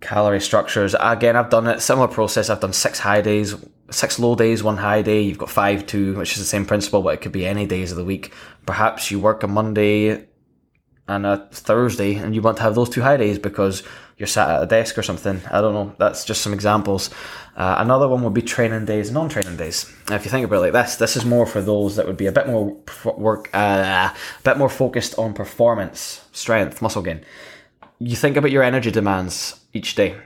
calorie 0.03 0.43
structures. 0.43 0.95
Again, 1.01 1.37
I've 1.37 1.49
done 1.49 1.67
it 1.67 1.81
similar 1.81 2.09
process. 2.09 2.51
I've 2.51 2.61
done 2.61 2.75
six 2.75 2.99
high 2.99 3.23
days, 3.23 3.55
six 3.91 4.19
low 4.19 4.35
days, 4.35 4.63
one 4.63 4.77
high 4.77 5.01
day. 5.01 5.23
You've 5.23 5.39
got 5.39 5.49
five 5.49 5.87
two, 5.87 6.15
which 6.19 6.33
is 6.33 6.41
the 6.41 6.45
same 6.45 6.67
principle, 6.67 7.01
but 7.01 7.15
it 7.15 7.23
could 7.23 7.33
be 7.33 7.47
any 7.47 7.65
days 7.65 7.91
of 7.91 7.97
the 7.97 8.05
week. 8.05 8.35
Perhaps 8.67 9.11
you 9.11 9.19
work 9.19 9.43
a 9.43 9.49
Monday 9.49 10.27
and 11.09 11.25
a 11.25 11.49
Thursday, 11.53 12.17
and 12.17 12.35
you 12.35 12.43
want 12.43 12.59
to 12.59 12.65
have 12.65 12.75
those 12.75 12.91
two 12.91 13.01
high 13.01 13.17
days 13.17 13.39
because 13.39 13.83
you're 14.19 14.27
sat 14.27 14.51
at 14.51 14.63
a 14.63 14.67
desk 14.67 14.99
or 14.99 15.03
something. 15.03 15.41
I 15.51 15.63
don't 15.63 15.73
know. 15.73 15.95
That's 15.97 16.27
just 16.27 16.43
some 16.43 16.53
examples. 16.53 17.09
Uh, 17.57 17.77
another 17.79 18.09
one 18.09 18.23
would 18.23 18.35
be 18.35 18.43
training 18.43 18.85
days, 18.85 19.11
non-training 19.11 19.57
days. 19.57 19.93
Now, 20.09 20.17
if 20.17 20.25
you 20.25 20.31
think 20.31 20.45
about 20.45 20.57
it 20.57 20.73
like 20.73 20.73
this, 20.73 20.97
this 20.97 21.17
is 21.17 21.25
more 21.25 21.47
for 21.47 21.61
those 21.61 21.97
that 21.97 22.07
would 22.07 22.17
be 22.17 22.27
a 22.27 22.33
bit 22.33 22.47
more 22.47 22.77
work, 23.17 23.51
uh, 23.53 24.11
a 24.13 24.43
bit 24.43 24.57
more 24.57 24.69
focused 24.69 25.19
on 25.19 25.35
performance, 25.35 26.25
strength, 26.33 26.81
muscle 26.81 27.03
gain. 27.03 27.25
You 27.99 28.17
think 28.17 28.37
about 28.37 28.51
your 28.51 28.63
energy 28.63 28.91
demands 28.91 29.61
each 29.73 29.95
day, 29.95 30.17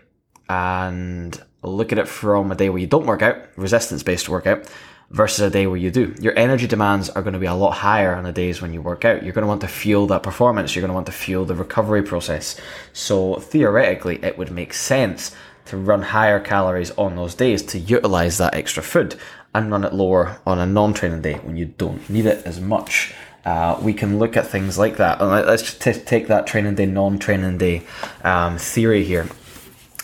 and 0.49 1.43
look 1.63 1.93
at 1.93 1.99
it 1.99 2.09
from 2.09 2.53
a 2.53 2.55
day 2.55 2.69
where 2.69 2.81
you 2.81 2.87
don't 2.87 3.07
work 3.07 3.23
out, 3.23 3.39
resistance-based 3.57 4.29
workout, 4.29 4.69
versus 5.11 5.41
a 5.41 5.51
day 5.51 5.67
where 5.67 5.77
you 5.77 5.91
do. 5.91 6.15
Your 6.21 6.37
energy 6.39 6.67
demands 6.67 7.09
are 7.11 7.23
going 7.23 7.35
to 7.35 7.39
be 7.39 7.47
a 7.47 7.55
lot 7.55 7.73
higher 7.73 8.15
on 8.15 8.25
the 8.25 8.33
days 8.33 8.61
when 8.61 8.73
you 8.73 8.83
work 8.83 9.05
out. 9.05 9.23
You're 9.23 9.33
going 9.33 9.43
to 9.43 9.49
want 9.49 9.61
to 9.63 9.69
fuel 9.69 10.07
that 10.09 10.23
performance. 10.23 10.75
You're 10.75 10.83
going 10.83 10.91
to 10.91 10.95
want 10.95 11.07
to 11.07 11.13
fuel 11.13 11.45
the 11.45 11.55
recovery 11.55 12.03
process. 12.03 12.61
So 12.93 13.37
theoretically, 13.37 14.23
it 14.25 14.39
would 14.39 14.51
make 14.51 14.75
sense 14.75 15.35
to 15.67 15.77
run 15.77 16.03
higher 16.03 16.41
calories 16.41 16.91
on 16.93 17.17
those 17.17 17.35
days 17.35 17.63
to 17.63 17.79
utilize 17.79 18.39
that 18.39 18.55
extra 18.55 18.83
food 18.83 19.17
and 19.55 19.71
run 19.71 19.85
it 19.85 19.93
lower 19.93 20.39
on 20.47 20.59
a 20.59 20.67
non-training 20.67 21.23
day 21.23 21.35
when 21.35 21.57
you 21.57 21.67
don't 21.67 22.09
need 22.11 22.27
it 22.27 22.45
as 22.45 22.61
much. 22.61 23.15
Uh, 23.45 23.79
we 23.83 23.93
can 23.93 24.19
look 24.19 24.37
at 24.37 24.47
things 24.47 24.79
like 24.79 24.97
that. 24.97 25.21
Let's 25.21 25.63
just 25.63 25.83
t- 25.83 25.93
take 25.93 26.29
that 26.29 26.47
training 26.47 26.75
day, 26.77 26.87
non-training 26.87 27.59
day 27.59 27.83
um, 28.23 28.59
theory 28.59 29.05
here 29.05 29.29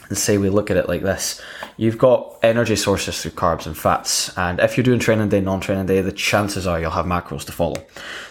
and 0.08 0.18
say 0.18 0.36
we 0.36 0.50
look 0.50 0.70
at 0.70 0.76
it 0.76 0.88
like 0.88 1.02
this. 1.02 1.40
You've 1.76 1.96
got 1.96 2.38
energy 2.42 2.76
sources 2.76 3.22
through 3.22 3.30
carbs 3.32 3.66
and 3.66 3.76
fats, 3.76 4.36
and 4.36 4.60
if 4.60 4.76
you're 4.76 4.84
doing 4.84 4.98
training 4.98 5.30
day, 5.30 5.40
non-training 5.40 5.86
day, 5.86 6.02
the 6.02 6.12
chances 6.12 6.66
are 6.66 6.78
you'll 6.78 6.90
have 6.90 7.06
macros 7.06 7.46
to 7.46 7.52
follow. 7.52 7.82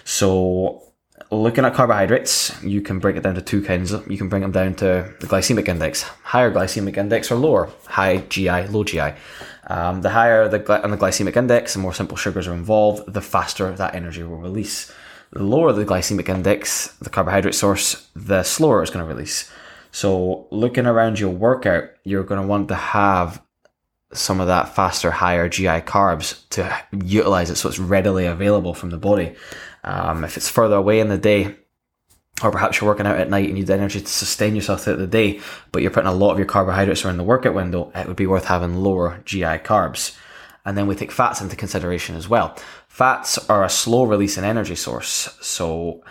So 0.04 0.84
looking 1.32 1.66
at 1.66 1.74
carbohydrates, 1.74 2.62
you 2.64 2.82
can 2.82 3.00
break 3.00 3.16
it 3.16 3.24
down 3.24 3.36
to 3.36 3.42
two 3.42 3.62
kinds. 3.62 3.92
You 3.92 4.18
can 4.18 4.30
bring 4.30 4.42
them 4.42 4.52
down 4.52 4.76
to 4.76 5.14
the 5.20 5.28
glycemic 5.28 5.68
index, 5.68 6.04
higher 6.04 6.52
glycemic 6.52 6.98
index 6.98 7.32
or 7.32 7.36
lower, 7.36 7.70
high 7.88 8.18
GI, 8.18 8.68
low 8.68 8.84
GI. 8.84 9.14
Um, 9.68 10.02
the 10.02 10.10
higher 10.10 10.48
the 10.48 10.84
on 10.84 10.92
the 10.92 10.98
glycemic 10.98 11.36
index, 11.36 11.74
the 11.74 11.80
more 11.80 11.94
simple 11.94 12.18
sugars 12.18 12.48
are 12.48 12.54
involved, 12.54 13.14
the 13.14 13.22
faster 13.22 13.72
that 13.72 13.94
energy 13.94 14.24
will 14.24 14.38
release. 14.38 14.92
The 15.32 15.44
lower 15.44 15.72
the 15.74 15.86
glycemic 15.86 16.28
index, 16.28 16.88
the 17.00 17.10
carbohydrate 17.10 17.54
source, 17.54 18.10
the 18.16 18.42
slower 18.42 18.82
it's 18.82 18.90
going 18.90 19.06
to 19.06 19.14
release. 19.14 19.52
So 19.92 20.48
looking 20.50 20.88
around 20.88 21.20
your 21.20 21.30
workout, 21.30 21.90
you're 22.04 22.24
going 22.24 22.42
to 22.42 22.48
want 22.48 22.68
to 22.70 22.76
have 22.76 23.42
some 24.12 24.40
of 24.40 24.48
that 24.48 24.76
faster, 24.76 25.12
higher 25.12 25.48
GI 25.48 25.82
carbs 25.82 26.48
to 26.50 26.76
utilize 27.04 27.52
it 27.52 27.58
so 27.58 27.70
it's 27.70 27.78
readily 27.78 28.26
available 28.26 28.74
from 28.74 28.90
the 28.90 28.98
body. 28.98 29.36
Um, 29.84 30.24
if 30.24 30.38
it's 30.38 30.50
further 30.50 30.76
away 30.76 31.00
in 31.00 31.10
the 31.10 31.18
day, 31.18 31.56
or 32.44 32.52
perhaps 32.52 32.80
you're 32.80 32.90
working 32.90 33.06
out 33.06 33.18
at 33.18 33.30
night 33.30 33.50
and 33.50 33.58
you 33.58 33.66
need 33.66 33.70
energy 33.70 34.00
to 34.00 34.08
sustain 34.08 34.56
yourself 34.56 34.84
throughout 34.84 35.00
the 35.00 35.08
day, 35.08 35.42
but 35.72 35.82
you're 35.82 35.92
putting 35.92 36.10
a 36.10 36.14
lot 36.14 36.32
of 36.32 36.38
your 36.38 36.48
carbohydrates 36.48 37.04
around 37.04 37.18
the 37.18 37.24
workout 37.24 37.54
window, 37.54 37.92
it 37.96 38.08
would 38.08 38.16
be 38.16 38.28
worth 38.28 38.46
having 38.46 38.76
lower 38.76 39.22
GI 39.26 39.60
carbs. 39.60 40.18
And 40.66 40.78
then 40.78 40.88
we 40.88 40.96
take 40.96 41.12
fats 41.12 41.42
into 41.42 41.56
consideration 41.56 42.16
as 42.16 42.30
well. 42.30 42.56
Fats 42.88 43.38
are 43.50 43.64
a 43.64 43.70
slow 43.70 44.04
release 44.04 44.38
releasing 44.38 44.44
energy 44.44 44.76
source. 44.76 45.36
So 45.42 46.04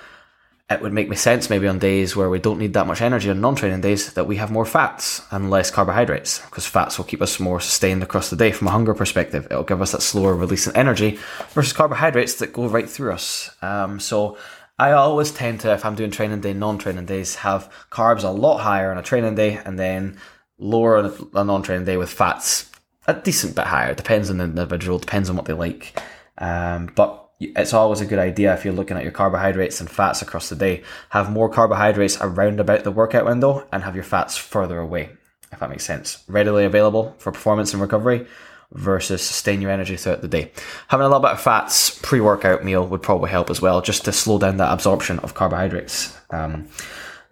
it 0.70 0.82
would 0.82 0.92
make 0.92 1.08
me 1.08 1.16
sense 1.16 1.48
maybe 1.48 1.66
on 1.66 1.78
days 1.78 2.14
where 2.14 2.28
we 2.28 2.38
don't 2.38 2.58
need 2.58 2.75
that 2.75 2.87
much 2.87 3.00
energy 3.00 3.30
on 3.30 3.40
non-training 3.40 3.80
days 3.80 4.12
that 4.12 4.26
we 4.26 4.37
have 4.37 4.50
more 4.50 4.66
fats 4.66 5.22
and 5.30 5.48
less 5.48 5.70
carbohydrates 5.70 6.40
because 6.40 6.66
fats 6.66 6.98
will 6.98 7.06
keep 7.06 7.22
us 7.22 7.40
more 7.40 7.58
sustained 7.58 8.02
across 8.02 8.28
the 8.28 8.37
day 8.37 8.52
from 8.52 8.68
a 8.68 8.70
hunger 8.70 8.92
perspective. 8.92 9.46
It'll 9.50 9.62
give 9.62 9.80
us 9.80 9.92
that 9.92 10.02
slower 10.02 10.34
release 10.34 10.66
of 10.66 10.76
energy 10.76 11.18
versus 11.50 11.72
carbohydrates 11.72 12.34
that 12.37 12.52
go 12.52 12.68
right 12.68 12.88
through 12.88 13.12
us. 13.12 13.50
Um, 13.62 13.98
so 13.98 14.37
I 14.78 14.92
always 14.92 15.30
tend 15.30 15.60
to, 15.60 15.72
if 15.72 15.87
I'm 15.87 15.94
doing 15.94 16.10
training 16.10 16.42
day, 16.42 16.52
non-training 16.52 17.06
days, 17.06 17.37
have 17.37 17.72
carbs 17.90 18.22
a 18.22 18.28
lot 18.28 18.58
higher 18.58 18.90
on 18.90 18.98
a 18.98 19.02
training 19.02 19.37
day 19.37 19.60
and 19.64 19.78
then 19.78 20.18
lower 20.58 20.98
on 20.98 21.30
a 21.34 21.44
non-training 21.44 21.87
day 21.87 21.96
with 21.96 22.10
fats 22.10 22.70
a 23.06 23.14
decent 23.14 23.56
bit 23.56 23.64
higher. 23.64 23.94
Depends 23.94 24.28
on 24.28 24.37
the 24.37 24.44
individual, 24.44 24.98
depends 24.98 25.30
on 25.30 25.37
what 25.37 25.46
they 25.46 25.54
like. 25.54 25.98
Um, 26.37 26.90
but 26.94 27.27
it's 27.40 27.73
always 27.73 28.00
a 28.00 28.07
good 28.07 28.18
idea 28.18 28.54
if 28.54 28.64
you're 28.64 28.75
looking 28.75 28.97
at 28.97 29.04
your 29.04 29.12
carbohydrates 29.12 29.80
and 29.80 29.90
fats 29.90 30.23
across 30.23 30.49
the 30.49 30.57
day, 30.57 30.83
have 31.11 31.30
more 31.30 31.49
carbohydrates 31.49 32.18
around 32.21 32.61
about 32.61 32.85
the 32.85 32.90
workout 32.90 33.26
window 33.26 33.66
and 33.73 33.83
have 33.85 33.95
your 33.95 34.04
fats 34.04 34.37
further 34.37 34.78
away, 34.78 35.11
if 35.52 35.61
that 35.61 35.71
makes 35.71 35.85
sense. 35.85 36.25
Readily 36.28 36.64
available 36.64 37.14
for 37.18 37.30
performance 37.30 37.73
and 37.73 37.80
recovery 37.80 38.26
versus 38.73 39.23
sustain 39.23 39.62
your 39.62 39.71
energy 39.71 39.97
throughout 39.97 40.21
the 40.21 40.28
day. 40.28 40.52
Having 40.88 41.07
a 41.07 41.09
little 41.09 41.23
bit 41.23 41.30
of 41.30 41.40
fats 41.40 41.99
pre 42.02 42.21
workout 42.21 42.64
meal 42.64 42.87
would 42.87 43.02
probably 43.02 43.30
help 43.30 43.50
as 43.50 43.62
well, 43.62 43.80
just 43.80 44.04
to 44.04 44.12
slow 44.12 44.38
down 44.38 44.57
that 44.59 44.73
absorption 44.73 45.18
of 45.21 45.35
carbohydrates. 45.35 46.16
Um, 46.30 46.68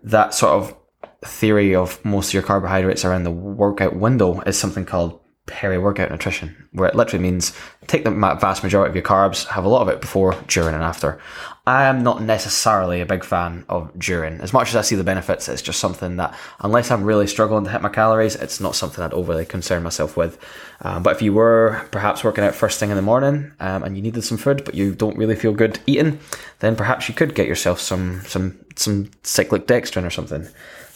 that 0.05 0.35
sort 0.35 0.53
of 0.53 0.77
theory 1.25 1.75
of 1.75 2.03
most 2.05 2.29
of 2.29 2.35
your 2.35 2.43
carbohydrates 2.43 3.05
around 3.05 3.25
the 3.25 3.31
workout 3.31 3.97
window 3.97 4.41
is 4.43 4.59
something 4.59 4.85
called 4.85 5.21
peri-workout 5.47 6.11
nutrition, 6.11 6.69
where 6.73 6.89
it 6.89 6.95
literally 6.95 7.23
means 7.23 7.53
take 7.87 8.05
the 8.05 8.11
vast 8.11 8.63
majority 8.63 8.91
of 8.91 8.97
your 8.97 9.05
carbs, 9.05 9.47
have 9.47 9.65
a 9.65 9.69
lot 9.69 9.83
of 9.83 9.89
it 9.89 10.01
before, 10.01 10.35
during, 10.49 10.75
and 10.75 10.83
after. 10.83 11.21
I 11.69 11.85
am 11.85 12.05
not 12.05 12.23
necessarily 12.23 13.01
a 13.01 13.07
big 13.07 13.25
fan 13.25 13.65
of 13.69 13.97
during. 13.99 14.41
As 14.41 14.53
much 14.53 14.69
as 14.69 14.77
I 14.77 14.83
see 14.83 14.95
the 14.95 15.03
benefits, 15.03 15.49
it's 15.49 15.63
just 15.63 15.81
something 15.81 16.17
that, 16.17 16.33
unless 16.61 16.93
I'm 16.93 17.03
really 17.03 17.27
struggling 17.27 17.65
to 17.65 17.71
hit 17.71 17.83
my 17.83 17.89
calories, 17.89 18.37
it's 18.37 18.61
not 18.61 18.77
something 18.77 19.03
I'd 19.03 19.13
overly 19.13 19.45
concern 19.45 19.83
myself 19.83 20.17
with. 20.17 20.39
Um, 20.83 21.03
but 21.03 21.17
if 21.17 21.23
you 21.23 21.33
were 21.33 21.85
perhaps 21.91 22.23
working 22.23 22.45
out 22.45 22.55
first 22.55 22.79
thing 22.79 22.91
in 22.91 22.97
the 22.97 23.03
morning 23.03 23.51
um, 23.59 23.83
and 23.83 23.97
you 23.97 24.03
needed 24.03 24.23
some 24.23 24.39
food, 24.39 24.65
but 24.65 24.77
you 24.77 24.95
don't 24.95 25.17
really 25.17 25.35
feel 25.35 25.53
good 25.53 25.81
eating, 25.87 26.21
then 26.61 26.77
perhaps 26.77 27.09
you 27.09 27.15
could 27.15 27.35
get 27.35 27.49
yourself 27.49 27.81
some 27.81 28.23
some 28.27 28.59
some 28.77 29.11
cyclic 29.25 29.67
dextrin 29.67 30.07
or 30.07 30.11
something. 30.11 30.47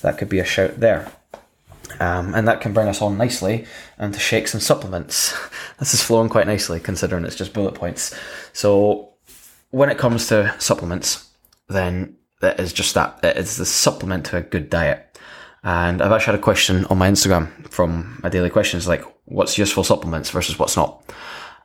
That 0.03 0.19
could 0.19 0.29
be 0.29 0.39
a 0.39 0.45
shout 0.45 0.79
there. 0.79 1.11
Um, 1.99 2.35
and 2.35 2.47
that 2.47 2.61
can 2.61 2.73
bring 2.73 2.89
us 2.89 3.03
on 3.03 3.19
nicely 3.19 3.67
into 3.99 4.19
shakes 4.19 4.55
and 4.55 4.63
supplements. 4.63 5.37
this 5.79 5.95
is 5.95 6.03
flowing 6.03 6.29
quite 6.29 6.47
nicely 6.47 6.81
considering 6.81 7.25
it's 7.25 7.37
just 7.37 7.53
bullet 7.53 7.75
points. 7.75 8.15
So 8.53 9.15
when 9.71 9.91
it 9.91 9.99
comes 9.99 10.29
to 10.29 10.55
supplements, 10.59 11.29
then 11.69 12.17
that 12.41 12.61
is 12.61 12.73
just 12.73 12.95
that. 12.95 13.21
It 13.23 13.37
is 13.37 13.57
the 13.57 13.67
supplement 13.67 14.27
to 14.27 14.39
a 14.39 14.43
good 14.43 14.71
diet. 14.71 15.19
And 15.63 16.01
I've 16.01 16.13
actually 16.13 16.33
had 16.33 16.41
a 16.41 16.45
question 16.45 16.87
on 16.87 16.99
my 16.99 17.11
Instagram 17.11 17.69
from 17.69 18.19
my 18.23 18.29
daily 18.29 18.51
questions 18.51 18.89
like, 18.89 19.05
what's 19.27 19.59
useful 19.59 19.85
supplements 19.85 20.31
versus 20.31 20.59
what's 20.59 20.77
not? 20.77 21.03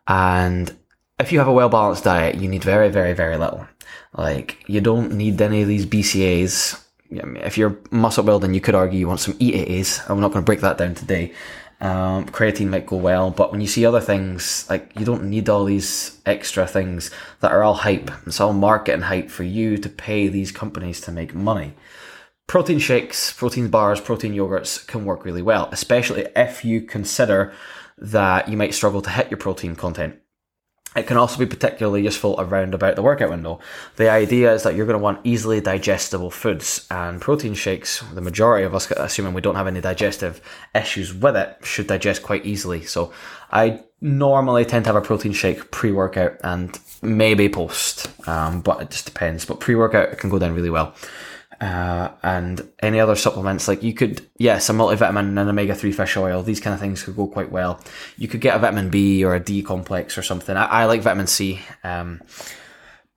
And 0.08 0.76
if 1.18 1.32
you 1.32 1.40
have 1.40 1.48
a 1.48 1.54
well 1.54 1.70
balanced 1.70 2.04
diet, 2.04 2.36
you 2.36 2.50
need 2.50 2.64
very, 2.64 2.90
very, 2.90 3.14
very 3.14 3.38
little. 3.38 3.66
Like, 4.14 4.64
you 4.68 4.82
don't 4.82 5.14
need 5.14 5.42
any 5.42 5.62
of 5.62 5.68
these 5.68 5.86
BCAAs 5.86 6.85
if 7.10 7.58
you're 7.58 7.78
muscle 7.92 8.24
building, 8.24 8.54
you 8.54 8.62
could 8.62 8.76
argue 8.76 9.00
you 9.00 9.08
want 9.08 9.20
some 9.20 9.36
EAAs. 9.36 10.08
I'm 10.10 10.20
not 10.20 10.32
going 10.32 10.44
to 10.44 10.46
break 10.46 10.62
that 10.62 10.78
down 10.78 10.96
today. 10.96 11.34
Um, 11.82 12.26
creatine 12.28 12.70
might 12.70 12.86
go 12.86 12.96
well, 12.96 13.32
but 13.32 13.52
when 13.52 13.60
you 13.62 13.68
see 13.68 13.86
other 13.86 14.00
things, 14.00 14.66
like 14.70 14.92
you 14.98 15.06
don't 15.06 15.26
need 15.26 15.50
all 15.50 15.66
these 15.66 16.20
extra 16.26 16.66
things 16.66 17.12
that 17.42 17.52
are 17.52 17.64
all 17.64 17.74
hype. 17.74 18.10
It's 18.26 18.40
all 18.40 18.54
marketing 18.54 19.02
hype 19.02 19.30
for 19.30 19.44
you 19.44 19.78
to 19.78 19.90
pay 19.90 20.28
these 20.28 20.52
companies 20.52 21.02
to 21.02 21.12
make 21.12 21.36
money. 21.36 21.74
Protein 22.48 22.80
shakes, 22.80 23.34
protein 23.34 23.70
bars, 23.70 24.00
protein 24.00 24.34
yogurts 24.34 24.86
can 24.88 25.04
work 25.04 25.26
really 25.26 25.42
well, 25.42 25.68
especially 25.72 26.28
if 26.36 26.64
you 26.64 26.82
consider 26.82 27.54
that 27.98 28.48
you 28.48 28.56
might 28.56 28.74
struggle 28.74 29.02
to 29.02 29.10
hit 29.10 29.30
your 29.30 29.38
protein 29.38 29.76
content. 29.76 30.16
It 30.96 31.08
can 31.08 31.18
also 31.18 31.38
be 31.38 31.46
particularly 31.46 32.04
useful 32.04 32.36
around 32.40 32.74
about 32.74 32.96
the 32.96 33.02
workout 33.02 33.30
window. 33.30 33.60
The 33.98 34.10
idea 34.10 34.54
is 34.54 34.64
that 34.64 34.76
you're 34.76 34.86
going 34.86 34.98
to 34.98 35.04
want 35.04 35.20
easily 35.26 35.60
digestible 35.60 36.32
foods 36.32 36.88
and 36.90 37.20
protein 37.20 37.54
shakes. 37.54 38.00
The 38.14 38.22
majority 38.22 38.66
of 38.66 38.74
us, 38.74 38.90
assuming 38.92 39.34
we 39.34 39.42
don't 39.42 39.56
have 39.56 39.68
any 39.68 39.82
digestive 39.82 40.42
issues 40.74 41.14
with 41.14 41.36
it, 41.36 41.58
should 41.64 41.88
digest 41.88 42.24
quite 42.24 42.46
easily. 42.46 42.84
So 42.84 43.12
I 43.52 43.82
normally 44.00 44.64
tend 44.64 44.86
to 44.86 44.90
have 44.94 45.02
a 45.02 45.06
protein 45.06 45.34
shake 45.34 45.72
pre-workout 45.72 46.38
and 46.44 46.80
maybe 47.02 47.50
post, 47.50 48.10
um, 48.28 48.62
but 48.62 48.82
it 48.82 48.92
just 48.92 49.06
depends. 49.06 49.44
But 49.44 49.60
pre-workout 49.60 50.14
it 50.14 50.20
can 50.20 50.30
go 50.30 50.40
down 50.40 50.54
really 50.54 50.70
well. 50.70 50.96
Uh, 51.66 52.12
and 52.22 52.70
any 52.84 53.00
other 53.00 53.16
supplements 53.16 53.68
like 53.68 53.82
you 53.82 53.92
could 53.92 54.24
yes 54.38 54.70
a 54.70 54.72
multivitamin 54.72 55.22
and 55.22 55.40
an 55.40 55.50
omega-3 55.50 55.96
fish 55.96 56.16
oil 56.16 56.44
these 56.44 56.60
kind 56.60 56.76
of 56.76 56.80
things 56.80 57.02
could 57.02 57.16
go 57.16 57.26
quite 57.26 57.52
well. 57.52 57.82
You 58.18 58.28
could 58.28 58.40
get 58.40 58.56
a 58.56 58.60
vitamin 58.60 58.92
b 58.92 59.26
or 59.26 59.34
a 59.34 59.40
d 59.40 59.64
complex 59.64 60.16
or 60.16 60.22
something. 60.22 60.56
I, 60.56 60.66
I 60.66 60.86
like 60.86 61.02
vitamin 61.02 61.26
c 61.26 61.62
um, 61.84 62.22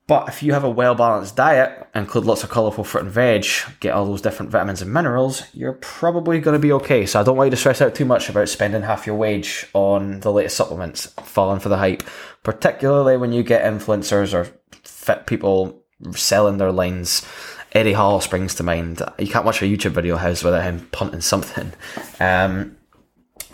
but 0.07 0.31
if 0.31 0.43
you 0.43 0.55
have 0.55 0.65
a 0.65 0.71
well-balanced 0.71 1.37
diet 1.37 1.89
include 1.95 2.25
lots 2.25 2.43
of 2.43 2.49
colourful 2.49 2.85
fruit 2.85 3.03
and 3.05 3.13
veg 3.13 3.45
get 3.81 3.93
all 3.93 4.07
those 4.07 4.23
different 4.23 4.51
vitamins 4.51 4.81
and 4.81 4.95
minerals 4.95 5.43
you're 5.53 5.75
probably 5.75 6.41
going 6.41 6.59
to 6.59 6.59
be 6.59 6.73
okay. 6.73 7.05
So 7.05 7.21
i 7.21 7.23
don't 7.23 7.37
want 7.37 7.49
you 7.49 7.51
to 7.51 7.57
stress 7.59 7.83
out 7.83 7.95
too 7.95 8.07
much 8.07 8.31
about 8.31 8.49
spending 8.49 8.81
half 8.81 9.07
your 9.07 9.17
wage 9.17 9.67
on 9.75 10.21
the 10.21 10.33
latest 10.33 10.57
supplements 10.57 11.05
falling 11.23 11.61
for 11.61 11.69
the 11.69 11.77
hype 11.77 12.03
particularly 12.43 13.19
when 13.19 13.33
you 13.33 13.43
get 13.43 13.71
influencers 13.71 14.33
or 14.33 14.49
fit 14.85 15.27
people 15.27 15.83
selling 16.15 16.57
their 16.57 16.73
lines 16.73 17.27
Eddie 17.73 17.93
Hall 17.93 18.21
springs 18.21 18.55
to 18.57 18.63
mind. 18.63 19.03
You 19.19 19.29
can't 19.29 19.45
watch 19.45 19.63
a 19.63 19.67
YouTube 19.67 19.93
video 19.93 20.17
house 20.17 20.43
without 20.43 20.65
him 20.65 20.89
punting 20.93 21.21
something. 21.21 21.73
Um, 22.21 22.77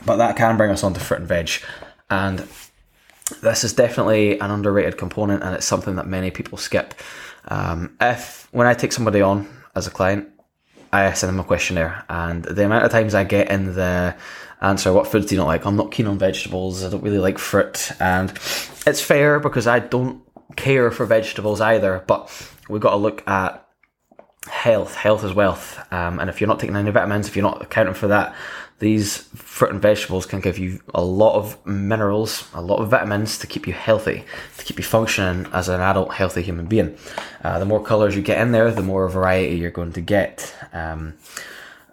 but 0.06 0.16
that 0.16 0.36
can 0.36 0.56
bring 0.56 0.70
us 0.70 0.84
on 0.84 0.94
to 0.94 1.00
fruit 1.00 1.20
and 1.20 1.28
veg. 1.28 1.50
And 2.10 2.46
this 3.42 3.64
is 3.64 3.72
definitely 3.72 4.38
an 4.38 4.50
underrated 4.50 4.98
component 4.98 5.42
and 5.42 5.54
it's 5.54 5.66
something 5.66 5.96
that 5.96 6.06
many 6.06 6.30
people 6.30 6.58
skip. 6.58 6.94
Um, 7.48 7.96
if, 8.00 8.48
when 8.52 8.66
I 8.66 8.74
take 8.74 8.92
somebody 8.92 9.20
on 9.20 9.48
as 9.74 9.86
a 9.86 9.90
client, 9.90 10.28
I 10.92 11.12
send 11.12 11.32
them 11.32 11.40
a 11.40 11.44
questionnaire 11.44 12.04
and 12.08 12.44
the 12.44 12.64
amount 12.64 12.84
of 12.84 12.92
times 12.92 13.14
I 13.14 13.24
get 13.24 13.50
in 13.50 13.74
the 13.74 14.14
answer, 14.60 14.92
what 14.92 15.08
foods 15.08 15.26
do 15.26 15.34
you 15.34 15.40
not 15.40 15.48
like? 15.48 15.66
I'm 15.66 15.76
not 15.76 15.90
keen 15.90 16.06
on 16.06 16.18
vegetables. 16.18 16.84
I 16.84 16.90
don't 16.90 17.02
really 17.02 17.18
like 17.18 17.38
fruit. 17.38 17.90
And 18.00 18.30
it's 18.86 19.00
fair 19.00 19.40
because 19.40 19.66
I 19.66 19.80
don't 19.80 20.22
care 20.56 20.90
for 20.90 21.04
vegetables 21.06 21.60
either, 21.60 22.04
but 22.06 22.30
we've 22.68 22.80
got 22.80 22.90
to 22.90 22.96
look 22.96 23.26
at 23.28 23.63
health. 24.46 24.94
Health 24.94 25.24
is 25.24 25.32
wealth. 25.32 25.80
Um, 25.92 26.18
and 26.20 26.28
if 26.28 26.40
you're 26.40 26.48
not 26.48 26.60
taking 26.60 26.76
any 26.76 26.90
vitamins, 26.90 27.28
if 27.28 27.36
you're 27.36 27.42
not 27.42 27.62
accounting 27.62 27.94
for 27.94 28.08
that, 28.08 28.34
these 28.80 29.18
fruit 29.34 29.70
and 29.70 29.80
vegetables 29.80 30.26
can 30.26 30.40
give 30.40 30.58
you 30.58 30.80
a 30.94 31.02
lot 31.02 31.36
of 31.36 31.64
minerals, 31.64 32.48
a 32.54 32.60
lot 32.60 32.80
of 32.80 32.88
vitamins 32.88 33.38
to 33.38 33.46
keep 33.46 33.66
you 33.66 33.72
healthy, 33.72 34.24
to 34.58 34.64
keep 34.64 34.78
you 34.78 34.84
functioning 34.84 35.46
as 35.52 35.68
an 35.68 35.80
adult, 35.80 36.12
healthy 36.12 36.42
human 36.42 36.66
being. 36.66 36.96
Uh, 37.42 37.58
the 37.58 37.64
more 37.64 37.82
colors 37.82 38.16
you 38.16 38.22
get 38.22 38.40
in 38.40 38.52
there, 38.52 38.70
the 38.70 38.82
more 38.82 39.08
variety 39.08 39.56
you're 39.56 39.70
going 39.70 39.92
to 39.92 40.00
get. 40.00 40.54
Um, 40.72 41.14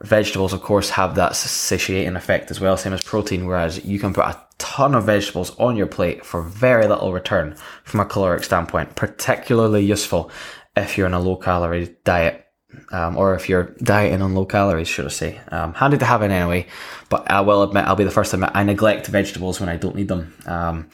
vegetables, 0.01 0.53
of 0.53 0.61
course, 0.61 0.89
have 0.89 1.15
that 1.15 1.35
satiating 1.35 2.15
effect 2.15 2.49
as 2.49 2.59
well, 2.59 2.75
same 2.75 2.93
as 2.93 3.03
protein, 3.03 3.45
whereas 3.45 3.85
you 3.85 3.99
can 3.99 4.13
put 4.13 4.25
a 4.25 4.41
ton 4.57 4.95
of 4.95 5.05
vegetables 5.05 5.55
on 5.57 5.75
your 5.75 5.87
plate 5.87 6.25
for 6.25 6.41
very 6.41 6.87
little 6.87 7.13
return 7.13 7.55
from 7.83 7.99
a 7.99 8.05
caloric 8.05 8.43
standpoint, 8.43 8.95
particularly 8.95 9.83
useful 9.85 10.31
if 10.75 10.97
you're 10.97 11.07
on 11.07 11.13
a 11.13 11.19
low 11.19 11.35
calorie 11.35 11.95
diet. 12.03 12.47
Um, 12.93 13.17
or 13.17 13.35
if 13.35 13.49
you're 13.49 13.75
dieting 13.83 14.21
on 14.21 14.33
low 14.33 14.45
calories, 14.45 14.87
should 14.87 15.05
I 15.05 15.09
say. 15.09 15.41
Um, 15.49 15.73
handy 15.73 15.97
to 15.97 16.05
have 16.05 16.21
in 16.21 16.31
anyway, 16.31 16.67
but 17.09 17.29
I 17.29 17.41
will 17.41 17.63
admit, 17.63 17.83
I'll 17.83 17.97
be 17.97 18.05
the 18.05 18.11
first 18.11 18.31
to 18.31 18.37
admit, 18.37 18.51
I 18.53 18.63
neglect 18.63 19.07
vegetables 19.07 19.59
when 19.59 19.67
I 19.67 19.75
don't 19.75 19.95
need 19.95 20.07
them. 20.07 20.33
Um, 20.45 20.89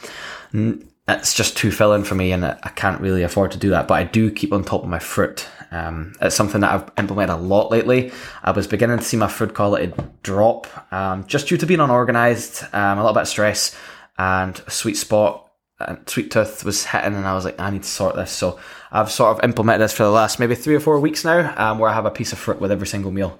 it's 1.07 1.33
just 1.35 1.55
too 1.55 1.71
filling 1.71 2.03
for 2.03 2.15
me 2.15 2.31
and 2.31 2.43
I 2.43 2.71
can't 2.75 2.99
really 2.99 3.21
afford 3.21 3.51
to 3.51 3.59
do 3.59 3.69
that, 3.69 3.87
but 3.87 3.93
I 3.93 4.03
do 4.03 4.31
keep 4.31 4.51
on 4.51 4.63
top 4.63 4.83
of 4.83 4.89
my 4.89 4.99
fruit. 4.99 5.47
Um, 5.71 6.13
it's 6.21 6.35
something 6.35 6.61
that 6.61 6.71
I've 6.71 6.91
implemented 6.97 7.35
a 7.35 7.39
lot 7.39 7.71
lately. 7.71 8.11
I 8.43 8.51
was 8.51 8.67
beginning 8.67 8.97
to 8.97 9.03
see 9.03 9.17
my 9.17 9.27
food 9.27 9.53
quality 9.53 9.93
drop, 10.23 10.67
um, 10.91 11.25
just 11.27 11.47
due 11.47 11.57
to 11.57 11.65
being 11.65 11.79
unorganized, 11.79 12.63
um, 12.73 12.97
a 12.97 13.01
little 13.01 13.13
bit 13.13 13.21
of 13.21 13.27
stress 13.27 13.77
and 14.17 14.61
a 14.65 14.71
sweet 14.71 14.97
spot 14.97 15.46
and 15.79 16.09
sweet 16.09 16.31
tooth 16.31 16.63
was 16.63 16.85
hitting 16.85 17.15
and 17.15 17.27
I 17.27 17.33
was 17.33 17.45
like, 17.45 17.59
I 17.59 17.69
need 17.69 17.83
to 17.83 17.89
sort 17.89 18.15
this. 18.15 18.31
So 18.31 18.59
I've 18.91 19.11
sort 19.11 19.37
of 19.37 19.43
implemented 19.43 19.81
this 19.81 19.93
for 19.93 20.03
the 20.03 20.11
last 20.11 20.39
maybe 20.39 20.55
three 20.55 20.75
or 20.75 20.79
four 20.79 20.99
weeks 20.99 21.23
now, 21.23 21.53
um, 21.57 21.79
where 21.79 21.89
I 21.89 21.93
have 21.93 22.05
a 22.05 22.11
piece 22.11 22.33
of 22.33 22.39
fruit 22.39 22.59
with 22.59 22.71
every 22.71 22.87
single 22.87 23.11
meal. 23.11 23.39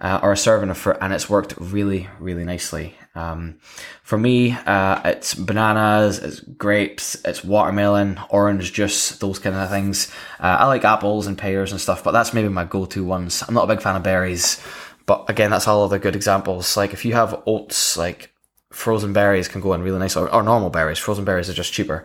Uh, 0.00 0.20
or 0.22 0.30
a 0.30 0.36
serving 0.36 0.70
of 0.70 0.78
fruit, 0.78 0.96
and 1.00 1.12
it's 1.12 1.28
worked 1.28 1.54
really, 1.58 2.08
really 2.20 2.44
nicely. 2.44 2.94
Um, 3.16 3.58
for 4.04 4.16
me, 4.16 4.52
uh, 4.52 5.00
it's 5.04 5.34
bananas, 5.34 6.20
it's 6.20 6.38
grapes, 6.38 7.16
it's 7.24 7.42
watermelon, 7.42 8.20
orange 8.30 8.72
juice, 8.72 9.18
those 9.18 9.40
kind 9.40 9.56
of 9.56 9.68
things. 9.68 10.08
Uh, 10.38 10.56
I 10.60 10.66
like 10.66 10.84
apples 10.84 11.26
and 11.26 11.36
pears 11.36 11.72
and 11.72 11.80
stuff, 11.80 12.04
but 12.04 12.12
that's 12.12 12.32
maybe 12.32 12.48
my 12.48 12.62
go-to 12.62 13.04
ones. 13.04 13.42
I'm 13.48 13.54
not 13.54 13.64
a 13.64 13.74
big 13.74 13.82
fan 13.82 13.96
of 13.96 14.04
berries, 14.04 14.62
but 15.04 15.28
again, 15.28 15.50
that's 15.50 15.66
all 15.66 15.82
other 15.82 15.98
good 15.98 16.14
examples. 16.14 16.76
Like 16.76 16.92
if 16.92 17.04
you 17.04 17.14
have 17.14 17.42
oats, 17.44 17.96
like 17.96 18.30
frozen 18.70 19.12
berries 19.12 19.48
can 19.48 19.60
go 19.60 19.72
in 19.72 19.82
really 19.82 19.98
nice, 19.98 20.16
or, 20.16 20.32
or 20.32 20.42
normal 20.42 20.70
berries. 20.70 20.98
Frozen 20.98 21.24
berries 21.24 21.48
are 21.48 21.54
just 21.54 21.72
cheaper. 21.72 22.04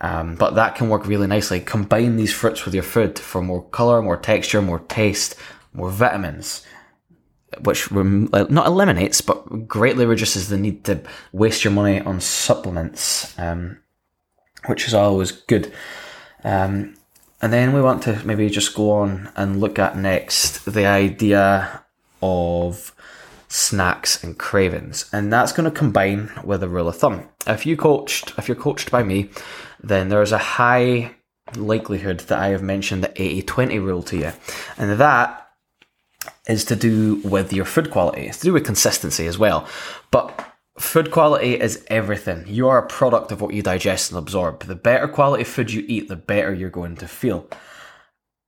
Um, 0.00 0.34
but 0.34 0.54
that 0.56 0.74
can 0.74 0.88
work 0.88 1.06
really 1.06 1.26
nicely. 1.26 1.60
Combine 1.60 2.16
these 2.16 2.32
fruits 2.32 2.64
with 2.64 2.74
your 2.74 2.82
food 2.82 3.18
for 3.18 3.40
more 3.40 3.62
color, 3.62 4.02
more 4.02 4.16
texture, 4.16 4.60
more 4.60 4.80
taste, 4.80 5.36
more 5.72 5.90
vitamins, 5.90 6.66
which 7.62 7.90
rem- 7.92 8.28
not 8.32 8.66
eliminates, 8.66 9.20
but 9.20 9.68
greatly 9.68 10.04
reduces 10.04 10.48
the 10.48 10.58
need 10.58 10.84
to 10.84 11.00
waste 11.32 11.64
your 11.64 11.72
money 11.72 12.00
on 12.00 12.20
supplements, 12.20 13.38
um, 13.38 13.78
which 14.66 14.86
is 14.86 14.94
always 14.94 15.32
good. 15.32 15.72
Um, 16.44 16.96
and 17.40 17.52
then 17.52 17.72
we 17.72 17.80
want 17.80 18.02
to 18.04 18.20
maybe 18.24 18.48
just 18.50 18.74
go 18.74 18.90
on 18.92 19.30
and 19.36 19.60
look 19.60 19.78
at 19.78 19.96
next 19.96 20.64
the 20.64 20.86
idea 20.86 21.82
of 22.20 22.91
snacks 23.52 24.24
and 24.24 24.38
cravings. 24.38 25.10
And 25.12 25.30
that's 25.30 25.52
going 25.52 25.70
to 25.70 25.78
combine 25.78 26.30
with 26.42 26.62
a 26.62 26.68
rule 26.68 26.88
of 26.88 26.96
thumb. 26.96 27.28
If 27.46 27.66
you 27.66 27.76
coached, 27.76 28.32
if 28.38 28.48
you're 28.48 28.56
coached 28.56 28.90
by 28.90 29.02
me, 29.02 29.28
then 29.82 30.08
there's 30.08 30.32
a 30.32 30.38
high 30.38 31.14
likelihood 31.54 32.20
that 32.20 32.38
I 32.38 32.48
have 32.48 32.62
mentioned 32.62 33.04
the 33.04 33.08
80-20 33.08 33.84
rule 33.84 34.02
to 34.04 34.16
you. 34.16 34.32
And 34.78 34.98
that 34.98 35.50
is 36.48 36.64
to 36.66 36.76
do 36.76 37.16
with 37.24 37.52
your 37.52 37.66
food 37.66 37.90
quality. 37.90 38.22
It's 38.22 38.38
to 38.38 38.44
do 38.44 38.52
with 38.54 38.64
consistency 38.64 39.26
as 39.26 39.38
well. 39.38 39.68
But 40.10 40.46
food 40.78 41.10
quality 41.10 41.60
is 41.60 41.84
everything. 41.88 42.44
You 42.46 42.68
are 42.68 42.78
a 42.78 42.88
product 42.88 43.32
of 43.32 43.42
what 43.42 43.52
you 43.52 43.62
digest 43.62 44.10
and 44.10 44.18
absorb. 44.18 44.64
The 44.64 44.74
better 44.74 45.08
quality 45.08 45.44
food 45.44 45.70
you 45.70 45.84
eat, 45.86 46.08
the 46.08 46.16
better 46.16 46.54
you're 46.54 46.70
going 46.70 46.96
to 46.96 47.06
feel. 47.06 47.46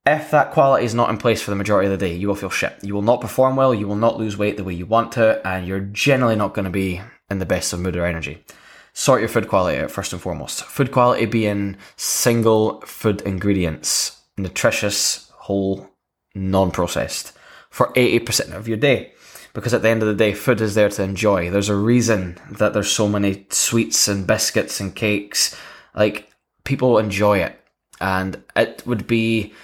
If 0.07 0.33
that 0.33 0.51
quality 0.51 0.85
is 0.85 0.95
not 0.95 1.09
in 1.09 1.17
place 1.17 1.41
for 1.41 1.51
the 1.51 1.57
majority 1.57 1.91
of 1.91 1.99
the 1.99 2.07
day, 2.07 2.15
you 2.15 2.29
will 2.29 2.35
feel 2.35 2.51
shit. 2.51 2.77
You 2.83 2.95
will 2.95 3.03
not 3.03 3.23
perform 3.23 3.57
well, 3.57 3.73
you 3.73 3.89
will 3.89 3.97
not 3.97 4.19
lose 4.19 4.37
weight 4.37 4.59
the 4.59 4.65
way 4.65 4.75
you 4.75 4.85
want 4.85 5.13
to, 5.13 5.47
and 5.47 5.67
you're 5.67 5.81
generally 5.81 6.37
not 6.37 6.53
going 6.53 6.67
to 6.67 6.71
be 6.71 7.01
in 7.31 7.39
the 7.39 7.47
best 7.47 7.73
of 7.73 7.81
mood 7.81 7.97
or 7.97 8.05
energy. 8.05 8.45
Sort 8.93 9.21
your 9.21 9.31
food 9.31 9.49
quality 9.49 9.79
out 9.79 9.91
first 9.91 10.13
and 10.13 10.21
foremost. 10.21 10.63
Food 10.65 10.93
quality 10.93 11.25
being 11.25 11.79
single 11.97 12.83
food 12.83 13.23
ingredients, 13.23 14.21
nutritious, 14.37 15.31
whole, 15.37 15.91
non 16.35 16.71
processed 16.71 17.33
for 17.71 17.93
80% 17.95 18.53
of 18.53 18.69
your 18.69 18.77
day. 18.77 19.13
Because 19.55 19.73
at 19.73 19.83
the 19.83 19.89
end 19.89 20.03
of 20.03 20.09
the 20.09 20.15
day, 20.15 20.35
food 20.35 20.61
is 20.61 20.75
there 20.75 20.91
to 20.91 21.03
enjoy. 21.03 21.49
There's 21.49 21.69
a 21.69 21.77
reason 21.77 22.39
that 22.51 22.75
there's 22.75 22.91
so 22.91 23.09
many 23.09 23.47
sweets 23.51 24.07
and 24.07 24.27
biscuits 24.27 24.81
and 24.81 24.95
cakes. 24.95 25.57
Like, 25.95 26.31
people 26.65 26.99
enjoy 26.99 27.39
it. 27.39 27.59
And 28.01 28.43
it 28.55 28.83
would 28.85 29.07
be 29.07 29.55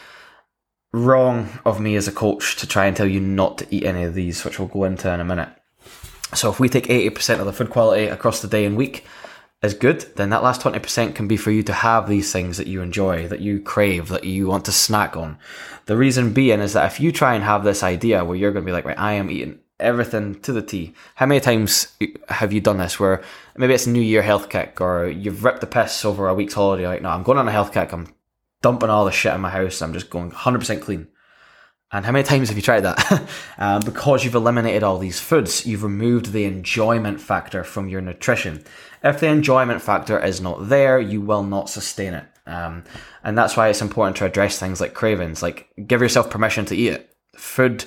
wrong 0.92 1.49
of 1.64 1.80
me 1.80 1.97
as 1.97 2.09
a 2.09 2.12
coach 2.12 2.56
to 2.56 2.66
try 2.66 2.87
and 2.87 2.97
tell 2.97 3.06
you 3.06 3.20
not 3.20 3.59
to 3.59 3.66
eat 3.75 3.85
any 3.85 4.02
of 4.02 4.14
these, 4.14 4.44
which 4.44 4.59
we'll 4.59 4.68
go 4.68 4.85
into 4.85 5.12
in 5.12 5.20
a 5.20 5.25
minute. 5.25 5.50
So 6.35 6.50
if 6.50 6.61
we 6.61 6.68
take 6.68 6.87
80% 6.87 7.40
of 7.40 7.47
the 7.47 7.52
food 7.52 7.70
quality 7.70 8.06
across 8.06 8.40
the 8.40 8.49
day 8.49 8.64
and 8.64 8.76
week 8.76 9.04
is 9.62 9.75
good, 9.75 10.00
then 10.16 10.30
that 10.30 10.42
last 10.42 10.62
20% 10.62 11.14
can 11.14 11.28
be 11.28 11.37
for 11.37 11.50
you 11.50 11.62
to 11.64 11.73
have 11.73 12.09
these 12.09 12.32
things 12.32 12.56
that 12.56 12.66
you 12.66 12.82
enjoy, 12.82 13.28
that 13.28 13.40
you 13.40 13.61
crave, 13.61 14.09
that 14.09 14.25
you 14.25 14.47
want 14.47 14.64
to 14.64 14.73
snack 14.73 15.16
on. 15.16 15.38
The 15.87 15.97
reason 15.97 16.32
being 16.32 16.61
is 16.61 16.73
that 16.73 16.87
if 16.87 17.00
you 17.00 17.12
try 17.12 17.35
and 17.35 17.44
have 17.44 17.64
this 17.64 17.82
idea 17.82 18.25
where 18.25 18.37
you're 18.37 18.52
going 18.52 18.64
to 18.64 18.68
be 18.68 18.73
like, 18.73 18.85
right, 18.85 18.99
I 18.99 19.14
am 19.14 19.30
eating 19.30 19.59
everything 19.78 20.40
to 20.42 20.52
the 20.52 20.62
T. 20.62 20.94
How 21.16 21.26
many 21.26 21.40
times 21.40 21.97
have 22.28 22.52
you 22.52 22.61
done 22.61 22.78
this 22.78 23.00
where 23.00 23.23
maybe 23.56 23.75
it's 23.75 23.87
a 23.87 23.90
New 23.90 24.00
Year 24.00 24.23
health 24.23 24.49
kick 24.49 24.80
or 24.80 25.09
you've 25.09 25.44
ripped 25.44 25.61
the 25.61 25.66
piss 25.66 26.04
over 26.04 26.28
a 26.28 26.35
week's 26.35 26.54
holiday? 26.54 26.87
Like, 26.87 27.02
no, 27.02 27.11
I'm 27.11 27.23
going 27.23 27.38
on 27.38 27.49
a 27.49 27.52
health 27.52 27.73
kick. 27.73 27.92
I'm 27.92 28.09
dumping 28.62 28.90
all 28.90 29.04
the 29.04 29.10
shit 29.10 29.34
in 29.34 29.40
my 29.40 29.50
house. 29.50 29.82
I'm 29.82 29.92
just 29.92 30.10
going 30.10 30.30
100% 30.30 30.80
clean. 30.80 31.08
And 31.92 32.06
how 32.06 32.12
many 32.12 32.22
times 32.22 32.48
have 32.48 32.56
you 32.56 32.62
tried 32.62 32.80
that? 32.82 33.28
um, 33.58 33.80
because 33.84 34.24
you've 34.24 34.34
eliminated 34.34 34.82
all 34.82 34.98
these 34.98 35.18
foods, 35.18 35.66
you've 35.66 35.82
removed 35.82 36.32
the 36.32 36.44
enjoyment 36.44 37.20
factor 37.20 37.64
from 37.64 37.88
your 37.88 38.00
nutrition. 38.00 38.64
If 39.02 39.18
the 39.18 39.26
enjoyment 39.26 39.82
factor 39.82 40.22
is 40.22 40.40
not 40.40 40.68
there, 40.68 41.00
you 41.00 41.20
will 41.20 41.42
not 41.42 41.68
sustain 41.68 42.14
it. 42.14 42.26
Um, 42.46 42.84
and 43.24 43.36
that's 43.36 43.56
why 43.56 43.68
it's 43.68 43.82
important 43.82 44.16
to 44.18 44.24
address 44.24 44.58
things 44.58 44.80
like 44.80 44.94
cravings. 44.94 45.42
Like, 45.42 45.68
give 45.86 46.00
yourself 46.00 46.30
permission 46.30 46.64
to 46.66 46.76
eat 46.76 46.92
it. 46.92 47.14
Food 47.36 47.84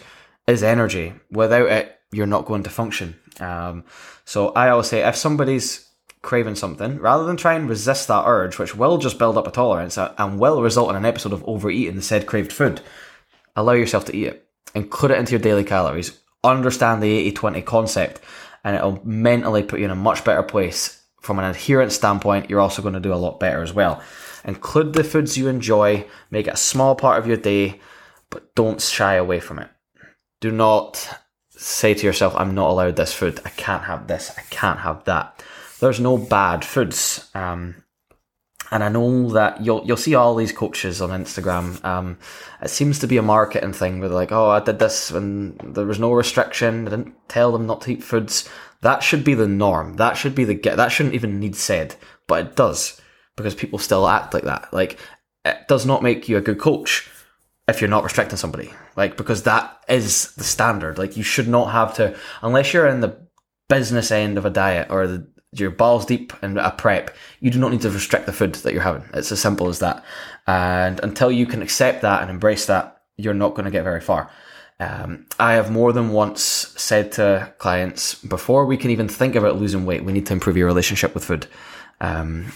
is 0.48 0.64
energy. 0.64 1.14
Without 1.32 1.70
it, 1.70 1.98
you're 2.12 2.28
not 2.28 2.46
going 2.46 2.64
to 2.64 2.70
function. 2.70 3.20
Um, 3.40 3.86
so 4.26 4.50
I 4.50 4.70
always 4.70 4.88
say, 4.88 5.08
if 5.08 5.16
somebody's 5.16 5.90
craving 6.24 6.56
something, 6.56 6.98
rather 6.98 7.26
than 7.26 7.38
try 7.38 7.54
and 7.54 7.70
resist 7.70 8.08
that 8.08 8.24
urge, 8.26 8.58
which 8.58 8.76
will 8.76 8.98
just 8.98 9.20
build 9.20 9.38
up 9.38 9.46
a 9.46 9.52
tolerance 9.52 9.98
and 9.98 10.40
will 10.40 10.64
result 10.64 10.90
in 10.90 10.96
an 10.96 11.06
episode 11.06 11.34
of 11.34 11.44
overeating 11.48 11.96
the 11.96 12.02
said 12.02 12.26
craved 12.26 12.52
food, 12.52 12.82
allow 13.56 13.74
yourself 13.74 14.06
to 14.06 14.16
eat 14.16 14.28
it. 14.28 14.48
Include 14.74 15.12
it 15.12 15.20
into 15.20 15.34
your 15.34 15.42
daily 15.42 15.64
calories. 15.64 16.20
Understand 16.44 17.04
the 17.04 17.12
80 17.12 17.32
20 17.34 17.62
concept, 17.62 18.22
and 18.64 18.76
it'll 18.76 19.06
mentally 19.06 19.62
put 19.62 19.80
you 19.80 19.86
in 19.86 19.92
a 19.92 19.96
much 19.96 20.24
better 20.24 20.42
place. 20.42 21.04
From 21.22 21.40
an 21.40 21.46
adherence 21.46 21.96
standpoint, 21.96 22.50
you're 22.50 22.60
also 22.60 22.82
going 22.82 22.96
to 22.96 23.00
do 23.00 23.14
a 23.14 23.16
lot 23.16 23.40
better 23.40 23.62
as 23.62 23.72
well. 23.72 24.02
Include 24.44 24.94
the 24.94 25.04
foods 25.04 25.38
you 25.38 25.48
enjoy, 25.48 26.06
make 26.32 26.48
it 26.48 26.56
a 26.56 26.58
small 26.58 26.96
part 26.96 27.20
of 27.20 27.28
your 27.28 27.38
day, 27.38 27.80
but 28.30 28.54
don't 28.56 28.82
shy 28.82 29.16
away 29.16 29.40
from 29.40 29.60
it. 29.60 29.70
Do 30.42 30.52
not 30.52 31.08
say 31.50 31.94
to 31.94 32.06
yourself, 32.06 32.34
I'm 32.36 32.56
not 32.56 32.70
allowed 32.70 32.96
this 32.98 33.14
food. 33.14 33.40
I 33.46 33.50
can't 33.50 33.84
have 33.84 34.08
this. 34.08 34.34
I 34.38 34.42
can't 34.50 34.80
have 34.80 35.06
that 35.06 35.42
there's 35.84 36.00
no 36.00 36.18
bad 36.18 36.64
foods. 36.64 37.30
Um, 37.36 37.76
and 38.72 38.84
I 38.84 38.90
know 38.90 39.30
that 39.32 39.64
you'll 39.64 39.86
you'll 39.86 39.98
see 39.98 40.16
all 40.16 40.34
these 40.34 40.52
coaches 40.52 41.02
on 41.02 41.10
Instagram. 41.10 41.84
Um, 41.84 42.18
it 42.62 42.70
seems 42.70 43.00
to 43.00 43.08
be 43.08 43.18
a 43.18 43.22
marketing 43.22 43.74
thing 43.74 44.00
where 44.00 44.10
they're 44.10 44.18
like, 44.18 44.32
"Oh, 44.32 44.50
I 44.50 44.62
did 44.62 44.80
this 44.80 45.12
and 45.12 45.60
there 45.76 45.86
was 45.86 46.00
no 46.00 46.14
restriction. 46.14 46.88
I 46.88 46.92
didn't 46.92 47.16
tell 47.28 47.52
them 47.52 47.68
not 47.68 47.82
to 47.82 47.92
eat 47.92 48.04
foods." 48.04 48.50
That 48.82 49.04
should 49.04 49.24
be 49.24 49.34
the 49.34 49.48
norm. 49.48 49.98
That 49.98 50.18
should 50.18 50.34
be 50.34 50.46
the 50.46 50.56
get. 50.56 50.78
That 50.78 50.92
shouldn't 50.92 51.16
even 51.16 51.40
need 51.40 51.56
said, 51.56 51.96
but 52.28 52.46
it 52.46 52.56
does 52.56 53.00
because 53.36 53.54
people 53.54 53.78
still 53.78 54.08
act 54.08 54.34
like 54.34 54.44
that. 54.44 54.74
Like 54.74 54.98
it 55.46 55.68
does 55.68 55.86
not 55.86 56.02
make 56.02 56.28
you 56.28 56.38
a 56.38 56.42
good 56.42 56.60
coach 56.60 57.10
if 57.68 57.82
you're 57.82 57.90
not 57.90 58.04
restricting 58.04 58.38
somebody. 58.38 58.72
Like 58.96 59.18
because 59.18 59.44
that 59.44 59.84
is 59.88 60.34
the 60.36 60.44
standard. 60.44 60.98
Like 60.98 61.16
you 61.18 61.24
should 61.24 61.48
not 61.48 61.72
have 61.72 61.94
to 61.96 62.18
unless 62.42 62.74
you're 62.74 62.88
in 62.88 63.02
the 63.02 63.22
business 63.70 64.12
end 64.12 64.38
of 64.38 64.46
a 64.46 64.50
diet 64.50 64.88
or 64.90 65.08
the 65.08 65.33
you're 65.60 65.72
balls 65.72 66.06
deep 66.06 66.34
in 66.42 66.58
a 66.58 66.72
prep, 66.72 67.16
you 67.40 67.52
do 67.52 67.60
not 67.60 67.72
need 67.72 67.82
to 67.82 67.90
restrict 67.90 68.26
the 68.26 68.34
food 68.34 68.56
that 68.56 68.74
you're 68.74 68.82
having. 68.82 69.04
It's 69.14 69.32
as 69.32 69.42
simple 69.42 69.68
as 69.68 69.80
that. 69.80 70.04
And 70.48 71.00
until 71.02 71.32
you 71.32 71.46
can 71.46 71.62
accept 71.62 72.02
that 72.02 72.22
and 72.22 72.30
embrace 72.30 72.66
that, 72.68 73.02
you're 73.18 73.34
not 73.34 73.54
going 73.54 73.66
to 73.66 73.72
get 73.72 73.84
very 73.84 74.02
far. 74.02 74.30
Um, 74.80 75.28
I 75.40 75.54
have 75.54 75.72
more 75.72 75.94
than 75.94 76.10
once 76.10 76.42
said 76.42 77.12
to 77.14 77.54
clients, 77.58 78.16
before 78.16 78.66
we 78.66 78.78
can 78.78 78.92
even 78.92 79.08
think 79.08 79.36
about 79.36 79.60
losing 79.60 79.86
weight, 79.86 80.04
we 80.04 80.14
need 80.14 80.26
to 80.26 80.34
improve 80.34 80.58
your 80.58 80.68
relationship 80.68 81.14
with 81.14 81.24
food. 81.24 81.48
Um, 82.02 82.52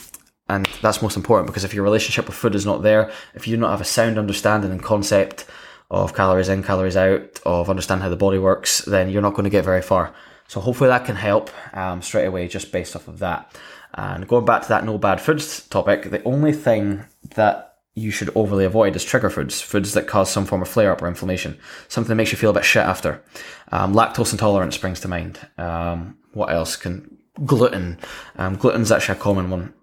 and 0.49 0.67
that's 0.81 1.01
most 1.01 1.17
important 1.17 1.47
because 1.47 1.63
if 1.63 1.73
your 1.73 1.83
relationship 1.83 2.25
with 2.25 2.35
food 2.35 2.55
is 2.55 2.65
not 2.65 2.81
there, 2.81 3.11
if 3.35 3.47
you 3.47 3.55
do 3.55 3.61
not 3.61 3.71
have 3.71 3.81
a 3.81 3.85
sound 3.85 4.17
understanding 4.17 4.71
and 4.71 4.81
concept 4.81 5.45
of 5.89 6.15
calories 6.15 6.49
in, 6.49 6.63
calories 6.63 6.97
out, 6.97 7.39
of 7.45 7.69
understand 7.69 8.01
how 8.01 8.09
the 8.09 8.15
body 8.15 8.37
works, 8.37 8.79
then 8.79 9.09
you're 9.09 9.21
not 9.21 9.33
going 9.33 9.43
to 9.43 9.49
get 9.49 9.65
very 9.65 9.81
far. 9.81 10.13
So 10.47 10.61
hopefully 10.61 10.89
that 10.89 11.05
can 11.05 11.15
help 11.15 11.49
um, 11.75 12.01
straight 12.01 12.25
away 12.25 12.47
just 12.47 12.71
based 12.71 12.95
off 12.95 13.07
of 13.07 13.19
that. 13.19 13.55
And 13.93 14.27
going 14.27 14.45
back 14.45 14.63
to 14.63 14.67
that 14.69 14.85
no 14.85 14.97
bad 14.97 15.19
foods 15.19 15.67
topic, 15.67 16.09
the 16.09 16.23
only 16.23 16.53
thing 16.53 17.05
that 17.35 17.67
you 17.95 18.11
should 18.11 18.29
overly 18.35 18.63
avoid 18.63 18.95
is 18.95 19.03
trigger 19.03 19.29
foods, 19.29 19.59
foods 19.59 19.93
that 19.93 20.07
cause 20.07 20.29
some 20.29 20.45
form 20.45 20.61
of 20.61 20.67
flare 20.67 20.91
up 20.91 21.01
or 21.01 21.07
inflammation, 21.07 21.57
something 21.87 22.09
that 22.09 22.15
makes 22.15 22.31
you 22.31 22.37
feel 22.37 22.51
a 22.51 22.53
bit 22.53 22.63
shit 22.63 22.83
after. 22.83 23.23
Um, 23.71 23.93
lactose 23.93 24.31
intolerance 24.31 24.75
springs 24.75 24.99
to 24.99 25.07
mind. 25.07 25.39
Um, 25.57 26.17
what 26.33 26.51
else 26.51 26.75
can 26.75 27.17
gluten? 27.43 27.97
Um, 28.35 28.55
gluten's 28.55 28.91
actually 28.91 29.17
a 29.17 29.21
common 29.21 29.49
one, 29.49 29.73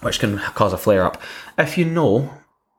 which 0.00 0.20
can 0.20 0.38
cause 0.38 0.72
a 0.72 0.78
flare 0.78 1.04
up. 1.04 1.20
If 1.58 1.76
you 1.76 1.84
know 1.84 2.32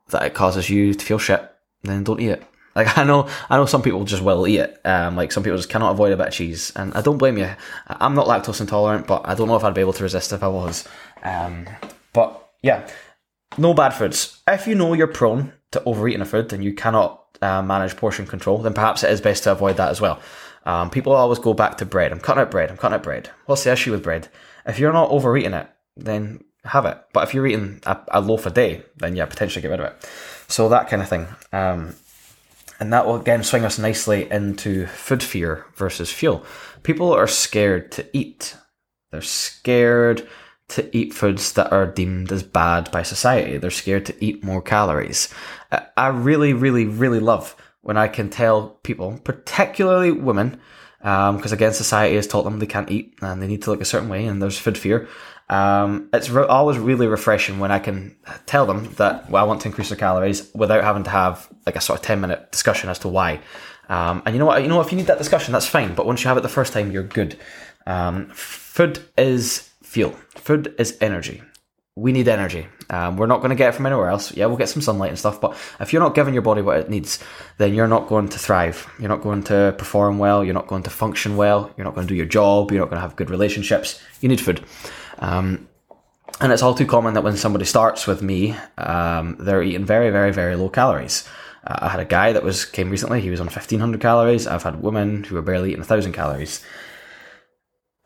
that 0.08 0.24
it 0.24 0.34
causes 0.34 0.68
you 0.68 0.94
to 0.94 1.04
feel 1.04 1.18
shit, 1.18 1.48
then 1.84 2.02
don't 2.02 2.20
eat 2.20 2.30
it. 2.30 2.44
Like 2.74 2.96
I 2.96 3.04
know, 3.04 3.28
I 3.50 3.56
know 3.56 3.66
some 3.66 3.82
people 3.82 4.04
just 4.04 4.22
will 4.22 4.46
eat 4.46 4.58
it. 4.58 4.80
Um, 4.84 5.16
like 5.16 5.32
some 5.32 5.42
people 5.42 5.58
just 5.58 5.68
cannot 5.68 5.92
avoid 5.92 6.12
a 6.12 6.16
bit 6.16 6.28
of 6.28 6.32
cheese, 6.32 6.72
and 6.74 6.94
I 6.94 7.02
don't 7.02 7.18
blame 7.18 7.38
you. 7.38 7.50
I'm 7.86 8.14
not 8.14 8.26
lactose 8.26 8.60
intolerant, 8.60 9.06
but 9.06 9.22
I 9.24 9.34
don't 9.34 9.48
know 9.48 9.56
if 9.56 9.64
I'd 9.64 9.74
be 9.74 9.80
able 9.80 9.92
to 9.94 10.02
resist 10.02 10.32
if 10.32 10.42
I 10.42 10.48
was. 10.48 10.88
Um, 11.22 11.68
but 12.12 12.50
yeah, 12.62 12.88
no 13.58 13.74
bad 13.74 13.90
foods. 13.90 14.40
If 14.48 14.66
you 14.66 14.74
know 14.74 14.94
you're 14.94 15.06
prone 15.06 15.52
to 15.72 15.82
overeating 15.84 16.22
a 16.22 16.24
food 16.24 16.52
and 16.52 16.64
you 16.64 16.74
cannot 16.74 17.24
uh, 17.42 17.62
manage 17.62 17.96
portion 17.96 18.26
control, 18.26 18.58
then 18.58 18.74
perhaps 18.74 19.02
it 19.02 19.10
is 19.10 19.20
best 19.20 19.44
to 19.44 19.52
avoid 19.52 19.76
that 19.76 19.90
as 19.90 20.00
well. 20.00 20.20
Um, 20.64 20.90
people 20.90 21.12
always 21.12 21.38
go 21.38 21.54
back 21.54 21.78
to 21.78 21.84
bread. 21.84 22.12
I'm 22.12 22.20
cutting 22.20 22.42
out 22.42 22.50
bread. 22.50 22.70
I'm 22.70 22.76
cutting 22.76 22.94
out 22.94 23.02
bread. 23.02 23.30
What's 23.46 23.64
the 23.64 23.72
issue 23.72 23.90
with 23.90 24.02
bread? 24.02 24.28
If 24.64 24.78
you're 24.78 24.92
not 24.92 25.10
overeating 25.10 25.54
it, 25.54 25.68
then 25.96 26.44
have 26.64 26.86
it. 26.86 26.98
But 27.12 27.24
if 27.24 27.34
you're 27.34 27.46
eating 27.46 27.80
a, 27.84 27.98
a 28.08 28.20
loaf 28.20 28.46
a 28.46 28.50
day, 28.50 28.82
then 28.96 29.16
yeah, 29.16 29.26
potentially 29.26 29.62
get 29.62 29.70
rid 29.70 29.80
of 29.80 29.86
it. 29.86 30.10
So 30.48 30.68
that 30.68 30.88
kind 30.88 31.02
of 31.02 31.08
thing. 31.08 31.26
Um, 31.52 31.94
and 32.82 32.92
that 32.92 33.06
will 33.06 33.14
again 33.14 33.44
swing 33.44 33.64
us 33.64 33.78
nicely 33.78 34.28
into 34.28 34.88
food 34.88 35.22
fear 35.22 35.66
versus 35.76 36.10
fuel. 36.10 36.44
People 36.82 37.12
are 37.12 37.28
scared 37.28 37.92
to 37.92 38.04
eat. 38.12 38.56
They're 39.12 39.22
scared 39.22 40.26
to 40.70 40.96
eat 40.96 41.14
foods 41.14 41.52
that 41.52 41.70
are 41.70 41.86
deemed 41.86 42.32
as 42.32 42.42
bad 42.42 42.90
by 42.90 43.04
society. 43.04 43.56
They're 43.56 43.70
scared 43.70 44.06
to 44.06 44.24
eat 44.24 44.42
more 44.42 44.60
calories. 44.60 45.32
I 45.96 46.08
really, 46.08 46.54
really, 46.54 46.86
really 46.86 47.20
love 47.20 47.54
when 47.82 47.96
I 47.96 48.08
can 48.08 48.30
tell 48.30 48.70
people, 48.82 49.20
particularly 49.22 50.10
women, 50.10 50.60
because 50.98 51.52
um, 51.52 51.56
again, 51.56 51.74
society 51.74 52.16
has 52.16 52.26
taught 52.26 52.42
them 52.42 52.58
they 52.58 52.66
can't 52.66 52.90
eat 52.90 53.14
and 53.22 53.40
they 53.40 53.46
need 53.46 53.62
to 53.62 53.70
look 53.70 53.80
a 53.80 53.84
certain 53.84 54.08
way, 54.08 54.26
and 54.26 54.42
there's 54.42 54.58
food 54.58 54.76
fear. 54.76 55.06
Um, 55.52 56.08
it's 56.12 56.30
re- 56.30 56.46
always 56.46 56.78
really 56.78 57.06
refreshing 57.06 57.58
when 57.58 57.70
I 57.70 57.78
can 57.78 58.16
tell 58.46 58.64
them 58.66 58.92
that 58.94 59.28
well, 59.30 59.44
I 59.44 59.46
want 59.46 59.60
to 59.62 59.68
increase 59.68 59.90
their 59.90 59.98
calories 59.98 60.50
without 60.54 60.82
having 60.82 61.02
to 61.04 61.10
have 61.10 61.48
like 61.66 61.76
a 61.76 61.80
sort 61.80 61.98
of 61.98 62.04
ten 62.04 62.20
minute 62.20 62.50
discussion 62.50 62.88
as 62.88 62.98
to 63.00 63.08
why. 63.08 63.40
Um, 63.88 64.22
and 64.24 64.34
you 64.34 64.38
know 64.38 64.46
what? 64.46 64.62
You 64.62 64.68
know, 64.68 64.80
if 64.80 64.90
you 64.90 64.96
need 64.96 65.08
that 65.08 65.18
discussion, 65.18 65.52
that's 65.52 65.66
fine. 65.66 65.94
But 65.94 66.06
once 66.06 66.22
you 66.22 66.28
have 66.28 66.38
it 66.38 66.42
the 66.42 66.48
first 66.48 66.72
time, 66.72 66.90
you're 66.90 67.02
good. 67.02 67.38
Um, 67.86 68.30
food 68.30 69.04
is 69.18 69.70
fuel. 69.82 70.16
Food 70.36 70.74
is 70.78 70.96
energy 71.00 71.42
we 71.94 72.12
need 72.12 72.28
energy. 72.28 72.66
Um, 72.92 73.16
we're 73.16 73.26
not 73.26 73.38
going 73.38 73.50
to 73.50 73.56
get 73.56 73.70
it 73.70 73.74
from 73.74 73.86
anywhere 73.86 74.08
else. 74.08 74.36
Yeah, 74.36 74.46
we'll 74.46 74.58
get 74.58 74.68
some 74.68 74.82
sunlight 74.82 75.08
and 75.08 75.18
stuff, 75.18 75.40
but 75.40 75.56
if 75.80 75.92
you're 75.92 76.02
not 76.02 76.14
giving 76.14 76.34
your 76.34 76.42
body 76.42 76.60
what 76.60 76.78
it 76.78 76.90
needs, 76.90 77.18
then 77.56 77.72
you're 77.72 77.88
not 77.88 78.06
going 78.06 78.28
to 78.28 78.38
thrive. 78.38 78.86
You're 78.98 79.08
not 79.08 79.22
going 79.22 79.42
to 79.44 79.74
perform 79.78 80.18
well. 80.18 80.44
You're 80.44 80.54
not 80.54 80.66
going 80.66 80.82
to 80.82 80.90
function 80.90 81.36
well. 81.36 81.72
You're 81.76 81.86
not 81.86 81.94
going 81.94 82.06
to 82.06 82.12
do 82.12 82.16
your 82.16 82.26
job. 82.26 82.70
You're 82.70 82.80
not 82.80 82.90
going 82.90 82.98
to 82.98 83.08
have 83.08 83.16
good 83.16 83.30
relationships. 83.30 84.00
You 84.20 84.28
need 84.28 84.42
food. 84.42 84.62
Um, 85.18 85.68
and 86.40 86.52
it's 86.52 86.62
all 86.62 86.74
too 86.74 86.86
common 86.86 87.14
that 87.14 87.24
when 87.24 87.36
somebody 87.36 87.64
starts 87.64 88.06
with 88.06 88.20
me, 88.20 88.56
um, 88.76 89.36
they're 89.38 89.62
eating 89.62 89.86
very, 89.86 90.10
very, 90.10 90.32
very 90.32 90.54
low 90.56 90.68
calories. 90.68 91.26
Uh, 91.66 91.78
I 91.82 91.88
had 91.88 92.00
a 92.00 92.04
guy 92.04 92.32
that 92.32 92.42
was 92.42 92.66
came 92.66 92.90
recently. 92.90 93.20
He 93.20 93.30
was 93.30 93.40
on 93.40 93.46
1500 93.46 94.00
calories. 94.00 94.46
I've 94.46 94.64
had 94.64 94.82
women 94.82 95.24
who 95.24 95.34
were 95.34 95.42
barely 95.42 95.70
eating 95.70 95.80
1000 95.80 96.12
calories. 96.12 96.62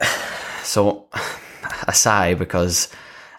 So, 0.62 1.06
a 1.86 1.94
sigh 1.94 2.34
because 2.34 2.88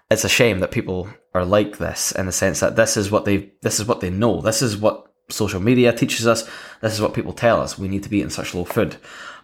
it's 0.10 0.24
a 0.24 0.30
shame 0.30 0.60
that 0.60 0.72
people 0.72 1.10
are 1.34 1.46
like 1.46 1.78
this 1.78 2.12
in 2.12 2.26
the 2.26 2.32
sense 2.32 2.60
that 2.62 2.76
this 2.76 2.98
is 2.98 3.12
what 3.12 3.26
they 3.26 3.52
this 3.62 3.80
is 3.80 3.88
what 3.88 4.00
they 4.00 4.10
know. 4.10 4.42
This 4.42 4.62
is 4.62 4.78
what 4.78 5.12
social 5.30 5.60
media 5.60 5.92
teaches 5.94 6.26
us. 6.28 6.50
This 6.82 6.94
is 6.94 7.02
what 7.02 7.14
people 7.14 7.34
tell 7.34 7.62
us. 7.62 7.78
We 7.78 7.88
need 7.88 8.04
to 8.04 8.10
be 8.10 8.20
eating 8.20 8.30
such 8.30 8.54
low 8.54 8.64
food. 8.64 8.98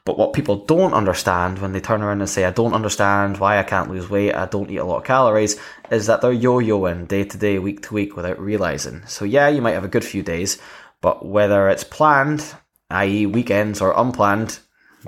But 0.06 0.18
what 0.18 0.34
people 0.34 0.66
don't 0.66 0.94
understand 0.94 1.60
when 1.60 1.72
they 1.72 1.80
turn 1.80 2.02
around 2.02 2.20
and 2.20 2.30
say, 2.30 2.44
I 2.44 2.52
don't 2.52 2.74
understand 2.74 3.38
why 3.38 3.58
I 3.58 3.64
can't 3.64 3.90
lose 3.90 4.10
weight, 4.10 4.34
I 4.34 4.46
don't 4.48 4.70
eat 4.70 4.78
a 4.78 4.84
lot 4.84 4.98
of 4.98 5.06
calories, 5.06 5.58
is 5.92 6.08
that 6.08 6.20
they're 6.20 6.34
yo 6.34 6.60
yoing 6.60 7.08
day 7.08 7.24
to 7.24 7.38
day, 7.38 7.58
week 7.58 7.84
to 7.84 7.94
week 7.94 8.18
without 8.18 8.40
realizing. 8.40 9.06
So, 9.06 9.24
yeah, 9.24 9.48
you 9.48 9.62
might 9.62 9.76
have 9.76 9.86
a 9.86 9.90
good 9.90 10.04
few 10.04 10.22
days, 10.22 10.58
but 11.00 11.26
whether 11.26 11.70
it's 11.70 11.86
planned, 11.86 12.54
i.e., 12.90 13.26
weekends, 13.26 13.80
or 13.80 13.98
unplanned, 13.98 14.60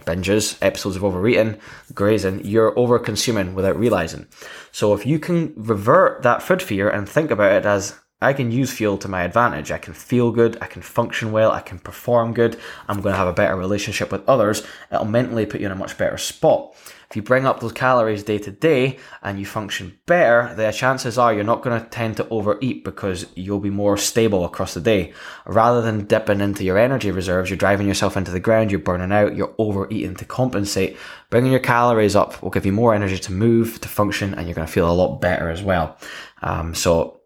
binges, 0.02 0.58
episodes 0.62 0.96
of 0.96 1.04
overeating, 1.04 1.58
grazing, 1.94 2.44
you're 2.46 2.78
over 2.78 3.00
consuming 3.00 3.56
without 3.56 3.78
realizing. 3.78 4.28
So 4.72 4.94
if 4.94 5.06
you 5.06 5.20
can 5.20 5.54
revert 5.56 6.24
that 6.24 6.42
food 6.44 6.62
fear 6.62 6.90
and 6.90 7.08
think 7.08 7.32
about 7.32 7.54
it 7.54 7.66
as 7.66 8.00
I 8.22 8.34
can 8.34 8.52
use 8.52 8.72
fuel 8.72 8.98
to 9.00 9.08
my 9.10 9.24
advantage. 9.24 9.72
I 9.72 9.78
can 9.78 9.94
feel 9.94 10.32
good. 10.32 10.58
I 10.62 10.68
can 10.68 10.82
function 10.82 11.32
well. 11.32 11.52
I 11.52 11.62
can 11.62 11.80
perform 11.80 12.34
good. 12.34 12.58
I'm 12.88 13.02
going 13.02 13.14
to 13.14 13.18
have 13.18 13.28
a 13.28 13.34
better 13.34 13.56
relationship 13.56 14.12
with 14.12 14.28
others. 14.28 14.66
It'll 14.92 15.06
mentally 15.06 15.46
put 15.46 15.60
you 15.60 15.66
in 15.66 15.72
a 15.72 15.76
much 15.76 15.98
better 15.98 16.18
spot. 16.18 16.76
If 17.10 17.16
you 17.16 17.22
bring 17.22 17.46
up 17.46 17.60
those 17.60 17.72
calories 17.72 18.24
day 18.24 18.40
to 18.40 18.52
day 18.52 18.98
and 19.22 19.38
you 19.38 19.46
function 19.46 20.00
better, 20.06 20.56
the 20.56 20.72
chances 20.72 21.18
are 21.18 21.34
you're 21.34 21.44
not 21.44 21.62
going 21.62 21.80
to 21.80 21.88
tend 21.88 22.18
to 22.18 22.28
overeat 22.30 22.84
because 22.84 23.28
you'll 23.36 23.60
be 23.60 23.70
more 23.70 23.96
stable 23.96 24.44
across 24.44 24.74
the 24.74 24.82
day. 24.82 25.14
Rather 25.46 25.82
than 25.82 26.06
dipping 26.06 26.42
into 26.42 26.64
your 26.64 26.78
energy 26.78 27.12
reserves, 27.12 27.50
you're 27.50 27.58
driving 27.58 27.88
yourself 27.88 28.18
into 28.18 28.32
the 28.32 28.40
ground, 28.40 28.72
you're 28.72 28.80
burning 28.80 29.12
out, 29.12 29.36
you're 29.36 29.54
overeating 29.58 30.16
to 30.16 30.26
compensate. 30.26 30.98
Bringing 31.30 31.52
your 31.52 31.60
calories 31.60 32.16
up 32.16 32.42
will 32.42 32.50
give 32.50 32.66
you 32.66 32.72
more 32.72 32.96
energy 32.96 33.20
to 33.20 33.32
move, 33.32 33.80
to 33.82 33.88
function, 33.88 34.34
and 34.34 34.48
you're 34.48 34.56
going 34.56 34.68
to 34.68 34.74
feel 34.74 34.90
a 34.90 34.94
lot 34.94 35.22
better 35.22 35.50
as 35.50 35.62
well. 35.62 35.98
Um, 36.42 36.74
so 36.74 37.22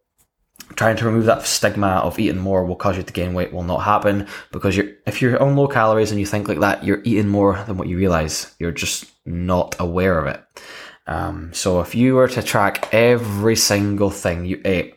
trying 0.75 0.95
to 0.97 1.05
remove 1.05 1.25
that 1.25 1.45
stigma 1.45 1.88
of 1.88 2.19
eating 2.19 2.39
more 2.39 2.63
will 2.63 2.75
cause 2.75 2.97
you 2.97 3.03
to 3.03 3.13
gain 3.13 3.34
weight 3.34 3.51
will 3.53 3.63
not 3.63 3.79
happen 3.79 4.27
because 4.51 4.77
you're 4.77 4.91
if 5.05 5.21
you're 5.21 5.41
on 5.41 5.55
low 5.55 5.67
calories 5.67 6.12
and 6.12 6.19
you 6.19 6.25
think 6.25 6.47
like 6.47 6.60
that, 6.60 6.84
you're 6.84 7.01
eating 7.03 7.27
more 7.27 7.63
than 7.65 7.77
what 7.77 7.88
you 7.88 7.97
realize. 7.97 8.55
You're 8.60 8.71
just 8.71 9.05
not 9.25 9.75
aware 9.79 10.19
of 10.19 10.27
it. 10.27 10.43
Um, 11.08 11.51
so 11.53 11.82
if 11.82 11.95
you 11.95 12.15
were 12.15 12.27
to 12.27 12.43
track 12.43 12.93
every 12.93 13.55
single 13.55 14.12
thing 14.12 14.45
you 14.45 14.62
ate 14.63 14.95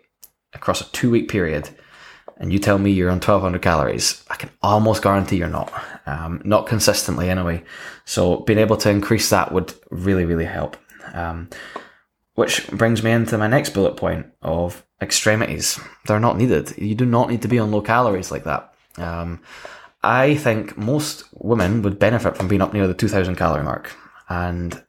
across 0.52 0.82
a 0.82 0.90
two 0.92 1.10
week 1.10 1.28
period, 1.28 1.70
and 2.36 2.52
you 2.52 2.58
tell 2.58 2.76
me 2.76 2.90
you're 2.90 3.10
on 3.10 3.16
1200 3.16 3.62
calories, 3.62 4.24
I 4.28 4.34
can 4.34 4.50
almost 4.62 5.02
guarantee 5.02 5.36
you're 5.36 5.48
not. 5.48 5.72
Um, 6.06 6.42
not 6.44 6.66
consistently 6.66 7.30
anyway. 7.30 7.62
So 8.04 8.38
being 8.40 8.58
able 8.58 8.76
to 8.78 8.90
increase 8.90 9.30
that 9.30 9.52
would 9.52 9.72
really, 9.90 10.24
really 10.24 10.44
help. 10.44 10.76
Um, 11.14 11.48
which 12.34 12.66
brings 12.68 13.02
me 13.02 13.12
into 13.12 13.38
my 13.38 13.46
next 13.46 13.70
bullet 13.70 13.96
point 13.96 14.26
of 14.40 14.84
extremities. 15.02 15.80
They're 16.06 16.20
not 16.20 16.36
needed. 16.36 16.76
You 16.78 16.94
do 16.94 17.06
not 17.06 17.28
need 17.28 17.42
to 17.42 17.48
be 17.48 17.58
on 17.58 17.70
low 17.70 17.82
calories 17.82 18.30
like 18.30 18.44
that. 18.44 18.74
Um, 18.96 19.40
I 20.02 20.36
think 20.36 20.76
most 20.76 21.24
women 21.34 21.82
would 21.82 21.98
benefit 21.98 22.36
from 22.36 22.48
being 22.48 22.62
up 22.62 22.72
near 22.72 22.86
the 22.86 22.94
2000 22.94 23.36
calorie 23.36 23.64
mark. 23.64 23.94
And 24.28 24.82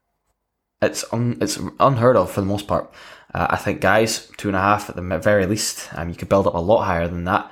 it's 0.82 1.06
un, 1.12 1.38
it's 1.41 1.60
unheard 1.80 2.15
of 2.15 2.32
for 2.32 2.41
the 2.41 2.47
most 2.47 2.67
part. 2.67 2.93
Uh, 3.34 3.47
I 3.49 3.58
think 3.58 3.82
guys, 3.82 4.30
two 4.38 4.49
and 4.49 4.58
a 4.58 4.62
half 4.62 4.89
at 4.89 4.95
the 4.95 5.02
very 5.19 5.45
least. 5.45 5.89
Um, 5.93 6.10
you 6.10 6.15
could 6.15 6.30
build 6.30 6.47
up 6.47 6.54
a 6.54 6.60
lot 6.60 6.84
higher 6.84 7.08
than 7.08 7.23
that. 7.26 7.52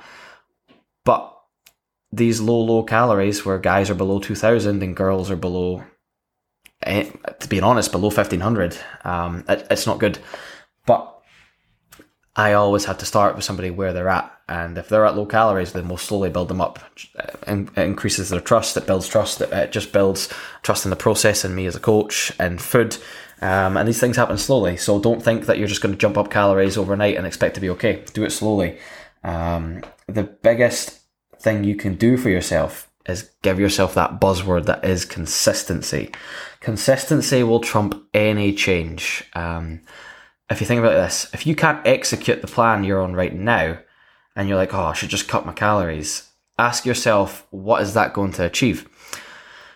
But 1.04 1.36
these 2.12 2.40
low, 2.40 2.60
low 2.60 2.82
calories 2.82 3.44
where 3.44 3.58
guys 3.58 3.90
are 3.90 3.94
below 3.94 4.20
2000 4.20 4.82
and 4.82 4.96
girls 4.96 5.30
are 5.30 5.36
below 5.36 5.84
Eh, 6.84 7.08
to 7.38 7.48
be 7.48 7.60
honest, 7.60 7.92
below 7.92 8.08
1500. 8.08 8.76
Um, 9.04 9.44
it, 9.48 9.66
it's 9.70 9.86
not 9.86 9.98
good. 9.98 10.18
But 10.86 11.21
I 12.34 12.54
always 12.54 12.86
have 12.86 12.98
to 12.98 13.06
start 13.06 13.36
with 13.36 13.44
somebody 13.44 13.70
where 13.70 13.92
they're 13.92 14.08
at. 14.08 14.30
And 14.48 14.76
if 14.78 14.88
they're 14.88 15.06
at 15.06 15.16
low 15.16 15.26
calories, 15.26 15.72
then 15.72 15.88
we'll 15.88 15.98
slowly 15.98 16.30
build 16.30 16.48
them 16.48 16.60
up. 16.60 16.78
It 17.46 17.68
increases 17.76 18.30
their 18.30 18.40
trust. 18.40 18.76
It 18.76 18.86
builds 18.86 19.08
trust. 19.08 19.40
It 19.40 19.72
just 19.72 19.92
builds 19.92 20.32
trust 20.62 20.84
in 20.84 20.90
the 20.90 20.96
process 20.96 21.44
and 21.44 21.54
me 21.54 21.66
as 21.66 21.76
a 21.76 21.80
coach 21.80 22.32
and 22.38 22.60
food. 22.60 22.96
Um, 23.40 23.76
and 23.76 23.88
these 23.88 24.00
things 24.00 24.16
happen 24.16 24.38
slowly. 24.38 24.76
So 24.76 25.00
don't 25.00 25.22
think 25.22 25.46
that 25.46 25.58
you're 25.58 25.68
just 25.68 25.82
going 25.82 25.94
to 25.94 25.98
jump 25.98 26.16
up 26.16 26.30
calories 26.30 26.78
overnight 26.78 27.16
and 27.16 27.26
expect 27.26 27.54
to 27.56 27.60
be 27.60 27.70
okay. 27.70 28.04
Do 28.12 28.24
it 28.24 28.30
slowly. 28.30 28.78
Um, 29.24 29.82
the 30.06 30.22
biggest 30.22 31.00
thing 31.38 31.64
you 31.64 31.76
can 31.76 31.96
do 31.96 32.16
for 32.16 32.30
yourself 32.30 32.90
is 33.06 33.30
give 33.42 33.58
yourself 33.58 33.94
that 33.94 34.20
buzzword 34.20 34.66
that 34.66 34.84
is 34.84 35.04
consistency. 35.04 36.12
Consistency 36.60 37.42
will 37.42 37.60
trump 37.60 38.00
any 38.14 38.54
change. 38.54 39.24
Um, 39.34 39.80
if 40.52 40.60
you 40.60 40.66
think 40.66 40.80
about 40.80 40.92
this, 40.92 41.28
if 41.32 41.46
you 41.46 41.54
can't 41.54 41.86
execute 41.86 42.40
the 42.40 42.46
plan 42.46 42.84
you're 42.84 43.02
on 43.02 43.14
right 43.14 43.34
now, 43.34 43.78
and 44.36 44.48
you're 44.48 44.56
like, 44.56 44.74
oh, 44.74 44.84
I 44.84 44.92
should 44.92 45.10
just 45.10 45.28
cut 45.28 45.46
my 45.46 45.52
calories, 45.52 46.30
ask 46.58 46.86
yourself, 46.86 47.46
what 47.50 47.82
is 47.82 47.94
that 47.94 48.14
going 48.14 48.32
to 48.32 48.44
achieve? 48.44 48.88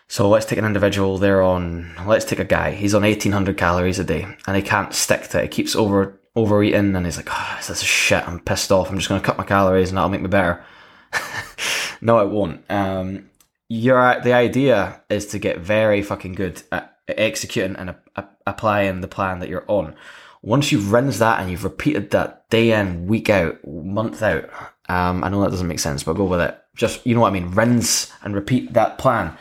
So 0.09 0.29
let's 0.29 0.47
take 0.47 0.59
an 0.59 0.65
individual, 0.65 1.19
they're 1.19 1.43
on, 1.43 1.95
let's 2.07 2.25
take 2.25 2.39
a 2.39 2.45
guy, 2.45 2.73
he's 2.73 2.95
on 2.95 3.03
1800 3.03 3.57
calories 3.57 3.99
a 3.99 4.05
day, 4.05 4.27
and 4.47 4.57
he 4.57 4.63
can't 4.63 4.95
stick 4.95 5.29
to 5.29 5.39
it. 5.39 5.43
He 5.45 5.49
keeps 5.49 5.75
over 5.75 6.21
overeating, 6.37 6.95
and 6.95 7.05
he's 7.05 7.17
like, 7.17 7.29
oh, 7.31 7.55
this 7.57 7.71
is 7.71 7.83
shit, 7.83 8.27
I'm 8.27 8.41
pissed 8.41 8.71
off, 8.71 8.91
I'm 8.91 8.99
just 8.99 9.09
going 9.09 9.21
to 9.21 9.27
cut 9.27 9.39
my 9.39 9.45
calories, 9.45 9.89
and 9.89 9.97
that'll 9.97 10.11
make 10.11 10.21
me 10.21 10.29
better. 10.29 10.65
no, 12.01 12.21
it 12.21 12.29
won't. 12.29 12.65
Um, 12.71 13.31
the 13.69 14.33
idea 14.33 15.01
is 15.09 15.27
to 15.27 15.39
get 15.39 15.59
very 15.59 16.03
fucking 16.03 16.35
good 16.35 16.63
at 16.71 16.99
executing 17.09 17.77
and 17.77 17.91
a, 17.91 17.97
a, 18.17 18.25
applying 18.47 19.01
the 19.01 19.09
plan 19.09 19.41
that 19.41 19.49
you're 19.49 19.65
on. 19.69 19.97
Once 20.47 20.71
you've 20.71 20.93
rinsed 20.93 21.19
that 21.19 21.41
and 21.41 21.51
you've 21.51 21.65
repeated 21.65 22.13
that 22.13 22.49
day 22.51 22.71
in, 22.71 23.09
week 23.09 23.29
out, 23.29 23.59
month 23.67 24.23
out, 24.23 24.49
um, 24.89 25.25
I 25.25 25.29
know 25.29 25.41
that 25.43 25.51
doesn't 25.51 25.67
make 25.67 25.81
sense, 25.81 26.05
but 26.05 26.13
go 26.13 26.23
with 26.23 26.41
it. 26.41 26.57
Just 26.77 27.05
you 27.05 27.17
know 27.17 27.23
what 27.23 27.31
I 27.31 27.33
mean. 27.33 27.51
Rinse 27.51 28.13
and 28.23 28.33
repeat 28.33 28.73
that 28.75 28.97
plan. 28.97 29.37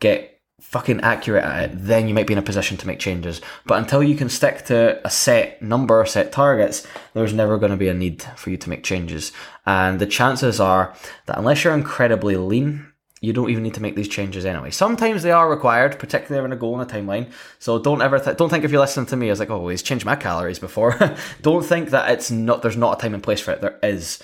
Get 0.00 0.40
fucking 0.62 1.02
accurate 1.02 1.44
at 1.44 1.64
it, 1.64 1.70
then 1.74 2.08
you 2.08 2.14
might 2.14 2.26
be 2.26 2.32
in 2.32 2.38
a 2.38 2.42
position 2.42 2.78
to 2.78 2.86
make 2.86 2.98
changes. 2.98 3.42
But 3.66 3.80
until 3.80 4.02
you 4.02 4.16
can 4.16 4.30
stick 4.30 4.64
to 4.64 4.98
a 5.06 5.10
set 5.10 5.60
number, 5.60 6.04
set 6.06 6.32
targets, 6.32 6.86
there's 7.12 7.34
never 7.34 7.58
going 7.58 7.70
to 7.70 7.76
be 7.76 7.88
a 7.88 7.94
need 7.94 8.22
for 8.36 8.48
you 8.48 8.56
to 8.56 8.70
make 8.70 8.82
changes. 8.82 9.32
And 9.66 9.98
the 9.98 10.06
chances 10.06 10.58
are 10.58 10.94
that 11.26 11.36
unless 11.36 11.64
you're 11.64 11.74
incredibly 11.74 12.36
lean, 12.36 12.92
you 13.26 13.32
don't 13.32 13.50
even 13.50 13.64
need 13.64 13.74
to 13.74 13.82
make 13.82 13.96
these 13.96 14.06
changes 14.06 14.46
anyway. 14.46 14.70
Sometimes 14.70 15.24
they 15.24 15.32
are 15.32 15.50
required, 15.50 15.98
particularly 15.98 16.42
when 16.42 16.52
a 16.52 16.56
goal 16.56 16.78
and 16.78 16.88
a 16.88 16.94
timeline. 16.94 17.28
So 17.58 17.76
don't 17.80 18.00
ever 18.00 18.20
th- 18.20 18.36
don't 18.36 18.50
think 18.50 18.64
if 18.64 18.70
you're 18.70 18.80
listening 18.80 19.06
to 19.06 19.16
me 19.16 19.30
as 19.30 19.40
like, 19.40 19.50
oh, 19.50 19.66
he's 19.66 19.82
changed 19.82 20.06
my 20.06 20.14
calories 20.14 20.60
before. 20.60 20.96
don't 21.42 21.64
think 21.64 21.90
that 21.90 22.08
it's 22.12 22.30
not 22.30 22.62
there's 22.62 22.76
not 22.76 22.98
a 22.98 23.02
time 23.02 23.14
and 23.14 23.22
place 23.22 23.40
for 23.40 23.50
it. 23.50 23.60
There 23.60 23.78
is. 23.82 24.20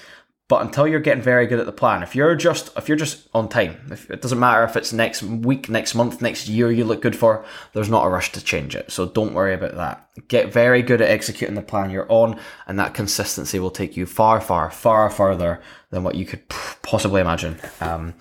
But 0.52 0.60
until 0.60 0.86
you're 0.86 1.00
getting 1.00 1.22
very 1.22 1.46
good 1.46 1.60
at 1.60 1.64
the 1.64 1.72
plan, 1.72 2.02
if 2.02 2.14
you're 2.14 2.36
just 2.36 2.76
if 2.76 2.86
you're 2.86 2.98
just 2.98 3.26
on 3.32 3.48
time, 3.48 3.88
if 3.90 4.10
it 4.10 4.20
doesn't 4.20 4.38
matter 4.38 4.64
if 4.64 4.76
it's 4.76 4.92
next 4.92 5.22
week, 5.22 5.70
next 5.70 5.94
month, 5.94 6.20
next 6.20 6.46
year 6.46 6.70
you 6.70 6.84
look 6.84 7.00
good 7.00 7.16
for, 7.16 7.42
there's 7.72 7.88
not 7.88 8.04
a 8.04 8.10
rush 8.10 8.32
to 8.32 8.44
change 8.44 8.76
it. 8.76 8.92
So 8.92 9.06
don't 9.06 9.32
worry 9.32 9.54
about 9.54 9.76
that. 9.76 10.10
Get 10.28 10.52
very 10.52 10.82
good 10.82 11.00
at 11.00 11.08
executing 11.08 11.54
the 11.54 11.62
plan 11.62 11.88
you're 11.88 12.12
on, 12.12 12.38
and 12.66 12.78
that 12.78 12.92
consistency 12.92 13.60
will 13.60 13.70
take 13.70 13.96
you 13.96 14.04
far, 14.04 14.42
far, 14.42 14.70
far 14.70 15.08
further 15.08 15.62
than 15.88 16.04
what 16.04 16.16
you 16.16 16.26
could 16.26 16.46
possibly 16.82 17.22
imagine. 17.22 17.56
Um, 17.80 18.12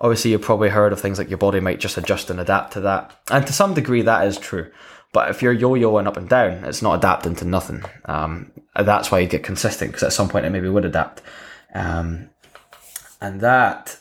obviously, 0.00 0.32
you've 0.32 0.42
probably 0.42 0.70
heard 0.70 0.92
of 0.92 1.00
things 1.00 1.20
like 1.20 1.30
your 1.30 1.38
body 1.38 1.60
might 1.60 1.78
just 1.78 1.98
adjust 1.98 2.30
and 2.30 2.40
adapt 2.40 2.72
to 2.72 2.80
that, 2.80 3.16
and 3.30 3.46
to 3.46 3.52
some 3.52 3.74
degree 3.74 4.02
that 4.02 4.26
is 4.26 4.38
true. 4.38 4.72
But 5.12 5.30
if 5.30 5.40
you're 5.40 5.52
yo-yoing 5.52 6.08
up 6.08 6.16
and 6.16 6.28
down, 6.28 6.64
it's 6.64 6.82
not 6.82 6.96
adapting 6.96 7.36
to 7.36 7.44
nothing. 7.44 7.84
Um, 8.06 8.50
that's 8.74 9.12
why 9.12 9.20
you 9.20 9.28
get 9.28 9.44
consistent 9.44 9.92
because 9.92 10.02
at 10.02 10.12
some 10.12 10.28
point 10.28 10.46
it 10.46 10.50
maybe 10.50 10.68
would 10.68 10.84
adapt. 10.84 11.22
Um, 11.76 12.30
and 13.20 13.40
that 13.42 13.98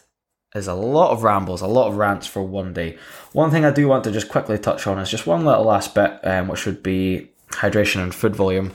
is 0.55 0.67
a 0.67 0.73
lot 0.73 1.11
of 1.11 1.23
rambles, 1.23 1.61
a 1.61 1.67
lot 1.67 1.89
of 1.89 1.97
rants 1.97 2.25
for 2.25 2.41
one 2.41 2.73
day. 2.73 2.97
One 3.33 3.51
thing 3.51 3.65
I 3.65 3.71
do 3.71 3.87
want 3.87 4.05
to 4.05 4.11
just 4.11 4.29
quickly 4.29 4.57
touch 4.57 4.87
on 4.87 4.97
is 4.97 5.11
just 5.11 5.27
one 5.27 5.45
little 5.45 5.65
bit, 5.93 6.19
um, 6.25 6.47
which 6.47 6.65
would 6.65 6.81
be 6.81 7.29
hydration 7.49 8.01
and 8.01 8.15
food 8.15 8.35
volume. 8.35 8.71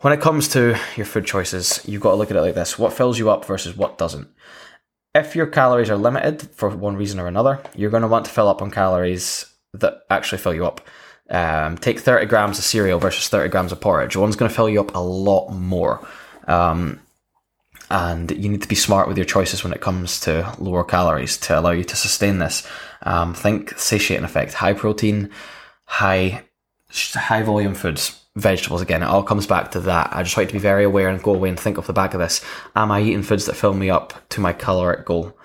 When 0.00 0.12
it 0.12 0.20
comes 0.20 0.46
to 0.48 0.78
your 0.96 1.06
food 1.06 1.26
choices, 1.26 1.80
you've 1.86 2.02
got 2.02 2.10
to 2.10 2.16
look 2.16 2.30
at 2.30 2.36
it 2.36 2.40
like 2.40 2.54
this 2.54 2.78
what 2.78 2.92
fills 2.92 3.18
you 3.18 3.30
up 3.30 3.44
versus 3.44 3.76
what 3.76 3.98
doesn't. 3.98 4.28
If 5.14 5.34
your 5.34 5.46
calories 5.46 5.90
are 5.90 5.96
limited 5.96 6.42
for 6.50 6.68
one 6.68 6.96
reason 6.96 7.18
or 7.18 7.26
another, 7.26 7.60
you're 7.74 7.90
going 7.90 8.02
to 8.02 8.08
want 8.08 8.26
to 8.26 8.30
fill 8.30 8.48
up 8.48 8.62
on 8.62 8.70
calories 8.70 9.46
that 9.72 10.02
actually 10.10 10.38
fill 10.38 10.54
you 10.54 10.66
up. 10.66 10.80
Um, 11.28 11.76
take 11.78 11.98
30 11.98 12.26
grams 12.26 12.58
of 12.58 12.64
cereal 12.64 13.00
versus 13.00 13.28
30 13.28 13.48
grams 13.48 13.72
of 13.72 13.80
porridge. 13.80 14.16
One's 14.16 14.36
going 14.36 14.48
to 14.48 14.54
fill 14.54 14.68
you 14.68 14.80
up 14.80 14.94
a 14.94 15.00
lot 15.00 15.48
more. 15.50 16.06
Um, 16.46 17.00
and 17.90 18.30
you 18.30 18.48
need 18.48 18.62
to 18.62 18.68
be 18.68 18.74
smart 18.74 19.08
with 19.08 19.16
your 19.16 19.26
choices 19.26 19.62
when 19.62 19.72
it 19.72 19.80
comes 19.80 20.20
to 20.20 20.54
lower 20.58 20.84
calories 20.84 21.36
to 21.38 21.58
allow 21.58 21.70
you 21.70 21.84
to 21.84 21.96
sustain 21.96 22.38
this. 22.38 22.66
Um, 23.02 23.34
think 23.34 23.78
satiating 23.78 24.24
effect, 24.24 24.54
high 24.54 24.72
protein, 24.72 25.30
high 25.84 26.44
high 26.90 27.42
volume 27.42 27.74
foods, 27.74 28.24
vegetables. 28.36 28.80
Again, 28.82 29.02
it 29.02 29.06
all 29.06 29.22
comes 29.22 29.46
back 29.46 29.72
to 29.72 29.80
that. 29.80 30.10
I 30.12 30.22
just 30.22 30.36
like 30.36 30.48
to 30.48 30.54
be 30.54 30.58
very 30.58 30.84
aware 30.84 31.08
and 31.08 31.22
go 31.22 31.34
away 31.34 31.48
and 31.48 31.58
think 31.58 31.78
off 31.78 31.86
the 31.86 31.92
back 31.92 32.14
of 32.14 32.20
this: 32.20 32.44
Am 32.74 32.90
I 32.90 33.00
eating 33.02 33.22
foods 33.22 33.46
that 33.46 33.56
fill 33.56 33.74
me 33.74 33.90
up 33.90 34.28
to 34.30 34.40
my 34.40 34.52
caloric 34.52 35.04
goal? 35.04 35.36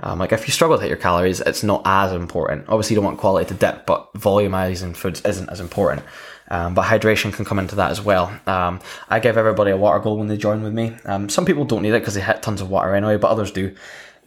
Um, 0.00 0.18
like 0.18 0.32
if 0.32 0.46
you 0.46 0.52
struggle 0.52 0.76
to 0.76 0.82
hit 0.82 0.88
your 0.88 0.98
calories, 0.98 1.40
it's 1.40 1.62
not 1.62 1.82
as 1.84 2.12
important. 2.12 2.66
Obviously, 2.68 2.94
you 2.94 3.00
don't 3.00 3.06
want 3.06 3.18
quality 3.18 3.48
to 3.48 3.54
dip, 3.54 3.86
but 3.86 4.12
volumizing 4.14 4.94
foods 4.94 5.20
isn't 5.22 5.48
as 5.50 5.60
important. 5.60 6.02
Um, 6.50 6.74
but 6.74 6.86
hydration 6.86 7.32
can 7.32 7.44
come 7.44 7.58
into 7.58 7.76
that 7.76 7.90
as 7.90 8.00
well. 8.00 8.32
Um, 8.46 8.80
I 9.08 9.18
give 9.20 9.36
everybody 9.36 9.70
a 9.70 9.76
water 9.76 9.98
goal 9.98 10.16
when 10.16 10.28
they 10.28 10.36
join 10.36 10.62
with 10.62 10.72
me. 10.72 10.96
Um, 11.04 11.28
some 11.28 11.44
people 11.44 11.64
don't 11.64 11.82
need 11.82 11.90
it 11.90 12.00
because 12.00 12.14
they 12.14 12.20
hit 12.20 12.42
tons 12.42 12.60
of 12.60 12.70
water 12.70 12.94
anyway, 12.94 13.16
but 13.16 13.30
others 13.30 13.50
do. 13.50 13.74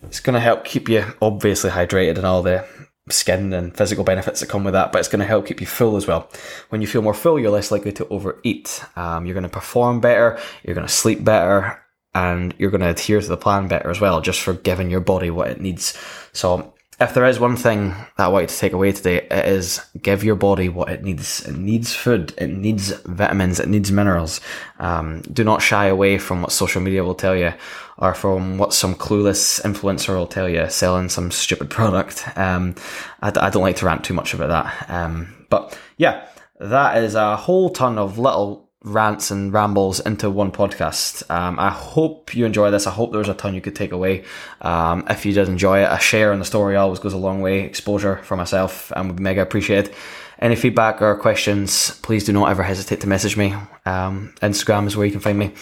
It's 0.04 0.20
going 0.20 0.34
to 0.34 0.40
help 0.40 0.66
keep 0.66 0.90
you 0.90 1.06
obviously 1.22 1.72
hydrated 1.72 2.18
and 2.18 2.26
all 2.26 2.44
the 2.44 2.66
skin 3.10 3.54
and 3.54 3.76
physical 3.76 4.04
benefits 4.04 4.40
that 4.40 4.50
come 4.50 4.64
with 4.64 4.74
that, 4.74 4.92
but 4.92 5.00
it's 5.00 5.08
going 5.08 5.20
to 5.20 5.26
help 5.26 5.46
keep 5.48 5.62
you 5.62 5.68
full 5.68 5.96
as 5.98 6.08
well. 6.08 6.30
When 6.70 6.82
you 6.82 6.88
feel 6.88 7.02
more 7.02 7.14
full, 7.14 7.40
you're 7.40 7.52
less 7.52 7.72
likely 7.72 7.92
to 7.94 8.08
overeat. 8.10 8.84
Um, 8.96 9.26
you're 9.26 9.34
going 9.34 9.44
to 9.44 9.50
perform 9.50 10.00
better, 10.00 10.40
you're 10.64 10.76
going 10.76 10.88
to 10.88 10.94
sleep 10.94 11.24
better, 11.24 11.81
and 12.14 12.54
you're 12.58 12.72
going 12.72 12.82
to 12.82 12.90
adhere 12.90 13.22
to 13.22 13.28
the 13.28 13.38
plan 13.38 13.68
better 13.68 13.90
as 13.90 14.02
well, 14.02 14.22
just 14.22 14.42
for 14.42 14.54
giving 14.54 14.90
your 14.90 15.00
body 15.00 15.30
what 15.30 15.50
it 15.50 15.62
needs. 15.62 15.98
So 16.34 16.74
if 17.02 17.16
there 17.16 17.26
is 17.26 17.40
one 17.40 17.56
thing 17.56 17.90
that 17.90 18.26
I 18.26 18.28
want 18.28 18.44
you 18.44 18.48
to 18.48 18.58
take 18.58 18.74
away 18.74 18.92
today, 18.92 19.28
it 19.32 19.46
is 19.46 19.84
give 20.00 20.24
your 20.24 20.36
body 20.36 20.70
what 20.70 20.90
it 20.90 21.04
needs. 21.04 21.48
It 21.48 21.56
needs 21.56 21.96
food. 21.96 22.34
It 22.38 22.50
needs 22.50 22.92
vitamins. 22.92 23.60
It 23.60 23.70
needs 23.70 23.92
minerals. 23.92 24.40
Um, 24.78 25.22
do 25.22 25.44
not 25.44 25.64
shy 25.64 25.88
away 25.88 26.20
from 26.20 26.44
what 26.44 26.52
social 26.52 26.80
media 26.80 27.04
will 27.04 27.16
tell 27.16 27.36
you 27.36 27.54
or 27.98 28.14
from 28.14 28.60
what 28.60 28.74
some 28.74 28.94
clueless 28.94 29.62
influencer 29.62 30.16
will 30.16 30.28
tell 30.28 30.48
you 30.48 30.70
selling 30.70 31.10
some 31.10 31.32
stupid 31.32 31.72
product. 31.72 32.28
Um, 32.38 32.76
don't 33.24 33.56
like 33.56 33.78
to 33.78 33.86
rant 33.88 34.04
too 34.04 34.14
much 34.14 34.36
about 34.36 34.50
that. 34.50 34.90
Um, 34.90 35.46
but 35.50 35.78
yeah, 35.98 36.28
that 36.60 37.04
is 37.04 37.16
a 37.16 37.36
whole 37.36 37.72
ton 37.72 37.98
of 37.98 38.20
little 38.20 38.70
rants 38.84 39.30
and 39.30 39.54
rambles 39.54 40.00
into 40.00 40.30
one 40.30 40.52
podcast. 40.52 41.30
Um, 41.30 41.60
I 41.60 41.70
hope 41.70 42.36
you 42.36 42.46
enjoy 42.46 42.72
this. 42.72 42.88
I 42.88 42.92
hope 42.92 43.12
there's 43.12 43.30
a 43.30 43.34
ton 43.34 43.54
you 43.54 43.62
could 43.62 43.76
take 43.76 43.92
away. 43.92 44.24
Um, 44.62 45.06
if 45.10 45.26
you 45.26 45.34
did 45.34 45.48
enjoy 45.48 45.84
it, 45.84 45.90
a 45.92 46.00
share 46.00 46.32
on 46.34 46.40
the 46.40 46.46
story 46.46 46.76
always 46.76 47.00
goes 47.00 47.14
a 47.14 47.18
long 47.18 47.42
way. 47.42 47.62
Exposure 47.62 48.18
for 48.24 48.36
myself 48.36 48.92
and 48.96 49.08
would 49.08 49.18
be 49.18 49.24
mega 49.24 49.42
appreciated. 49.42 49.94
Any 50.40 50.56
feedback 50.56 51.02
or 51.02 51.16
questions, 51.18 51.92
please 52.02 52.24
do 52.24 52.34
not 52.34 52.50
ever 52.50 52.64
hesitate 52.64 53.02
to 53.02 53.08
message 53.08 53.38
me. 53.38 53.54
Um, 53.86 54.34
Instagram 54.42 54.88
is 54.88 54.98
where 54.98 55.06
you 55.06 55.12
can 55.12 55.22
find 55.22 55.38
me. 55.38 55.54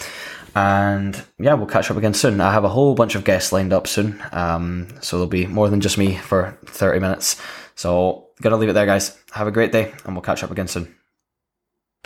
And 0.54 1.22
yeah, 1.38 1.54
we'll 1.54 1.66
catch 1.66 1.90
up 1.90 1.98
again 1.98 2.14
soon. 2.14 2.40
I 2.40 2.52
have 2.52 2.64
a 2.64 2.68
whole 2.68 2.94
bunch 2.94 3.14
of 3.14 3.24
guests 3.24 3.52
lined 3.52 3.74
up 3.74 3.86
soon. 3.86 4.22
Um, 4.32 4.88
so 5.02 5.16
there'll 5.16 5.28
be 5.28 5.46
more 5.46 5.68
than 5.68 5.82
just 5.82 5.98
me 5.98 6.16
for 6.16 6.58
30 6.66 6.98
minutes. 7.00 7.40
So, 7.74 8.28
gotta 8.42 8.56
leave 8.56 8.68
it 8.68 8.74
there, 8.74 8.86
guys. 8.86 9.16
Have 9.32 9.46
a 9.46 9.52
great 9.52 9.72
day, 9.72 9.92
and 10.04 10.14
we'll 10.14 10.22
catch 10.22 10.42
up 10.42 10.50
again 10.50 10.68
soon. 10.68 10.99